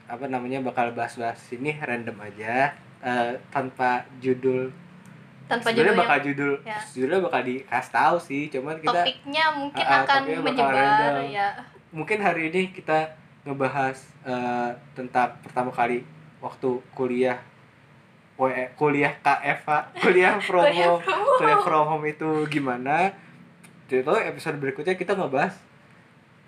apa 0.09 0.25
namanya 0.25 0.59
bakal 0.65 0.89
bahas-bahas 0.97 1.37
ini 1.53 1.77
random 1.77 2.17
aja 2.17 2.73
eh, 3.05 3.37
tanpa 3.53 4.03
judul. 4.17 4.73
Tanpa 5.45 5.69
judulnya. 5.73 5.97
bakal 5.97 6.17
judul 6.25 6.53
ya. 6.61 6.77
judulnya 6.93 7.21
bakal 7.25 7.41
dikasih 7.41 7.93
tahu 7.93 8.15
sih 8.21 8.41
cuman 8.53 8.77
kita 8.77 9.01
topiknya 9.01 9.45
mungkin 9.53 9.85
ah, 9.85 10.01
akan 10.05 10.21
menyebar 10.41 10.73
random. 10.73 11.13
ya. 11.29 11.49
Mungkin 11.89 12.17
hari 12.21 12.53
ini 12.53 12.73
kita 12.73 13.13
ngebahas 13.45 13.97
eh, 14.25 14.71
tentang 14.97 15.37
pertama 15.45 15.69
kali 15.69 16.01
waktu 16.41 16.69
kuliah 16.97 17.37
WE, 18.39 18.71
kuliah 18.79 19.13
KFH 19.19 19.69
kuliah 20.03 20.35
from 20.41 20.63
Kuliah 20.65 20.97
home. 20.97 21.01
Kuliah 21.37 21.59
from 21.61 21.83
home 21.85 22.05
itu 22.09 22.29
gimana? 22.49 23.13
Jadi 23.89 24.05
episode 24.05 24.61
berikutnya 24.61 24.93
kita 24.93 25.17
ngebahas 25.17 25.68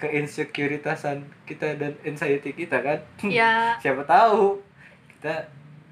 keinsekuritasan 0.02 1.22
kita 1.46 1.78
dan 1.78 1.94
anxiety 2.02 2.52
kita 2.58 2.82
kan? 2.82 3.00
Ya. 3.22 3.54
Siapa 3.86 4.02
tahu 4.10 4.58
kita 5.18 5.46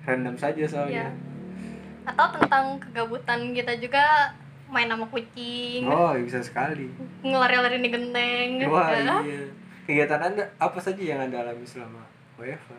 random 0.09 0.35
saja 0.35 0.65
soalnya. 0.65 1.13
Ya. 1.13 2.09
Atau 2.09 2.41
tentang 2.41 2.81
kegabutan 2.81 3.53
kita 3.53 3.77
juga 3.77 4.33
main 4.73 4.89
sama 4.89 5.05
kucing. 5.13 5.85
Oh 5.85 6.17
bisa 6.17 6.41
sekali. 6.41 6.89
Ngelari-lari 7.21 7.77
di 7.77 7.89
genteng. 7.93 8.49
Wah 8.65 8.89
ya. 8.89 9.21
iya. 9.21 9.45
Kegiatan 9.85 10.21
anda 10.21 10.43
apa 10.57 10.77
saja 10.81 11.01
yang 11.01 11.21
anda 11.21 11.45
alami 11.45 11.65
selama 11.65 12.01
WFH? 12.41 12.73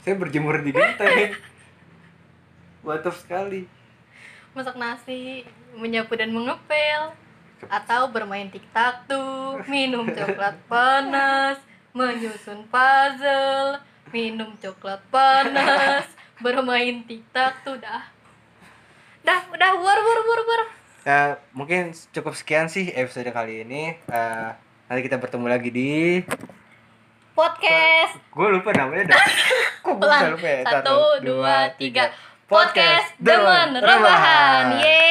Saya 0.00 0.14
berjemur 0.16 0.64
di 0.64 0.72
genteng. 0.72 1.36
Mantap 2.84 3.12
sekali. 3.16 3.68
Masak 4.56 4.80
nasi 4.80 5.44
menyapu 5.76 6.16
dan 6.16 6.32
mengepel 6.32 7.12
atau 7.68 8.08
bermain 8.08 8.48
tiktok 8.48 9.04
tuh 9.04 9.60
minum 9.68 10.08
coklat 10.08 10.56
panas 10.70 11.60
menyusun 11.92 12.64
puzzle 12.70 13.82
minum 14.14 14.56
coklat 14.56 15.02
panas 15.12 16.06
bermain 16.40 17.04
tiktok 17.04 17.54
tuh 17.66 17.76
dah. 17.76 18.08
Dah 19.20 19.40
udah 19.52 19.70
war 19.76 19.98
war 20.00 20.20
war 20.24 20.40
war. 20.48 20.62
Ya 21.04 21.20
mungkin 21.52 21.92
cukup 22.12 22.32
sekian 22.32 22.72
sih 22.72 22.88
episode 22.96 23.28
kali 23.28 23.66
ini. 23.68 23.96
Eh, 24.08 24.50
nanti 24.88 25.00
kita 25.04 25.20
bertemu 25.20 25.46
lagi 25.50 25.68
di 25.68 26.24
podcast. 27.36 28.16
Gue 28.32 28.48
lupa 28.56 28.72
namanya 28.72 29.12
dah. 29.12 29.24
Kok 29.84 29.94
gue 30.00 30.28
lupa 30.36 30.48
ya? 30.48 30.60
Satu 30.64 30.98
dua 31.20 31.68
tiga. 31.76 32.08
podcast 32.50 33.14
podcast 33.14 33.22
demen 33.22 33.78
rebahan. 33.78 34.82
Yeay 34.82 35.10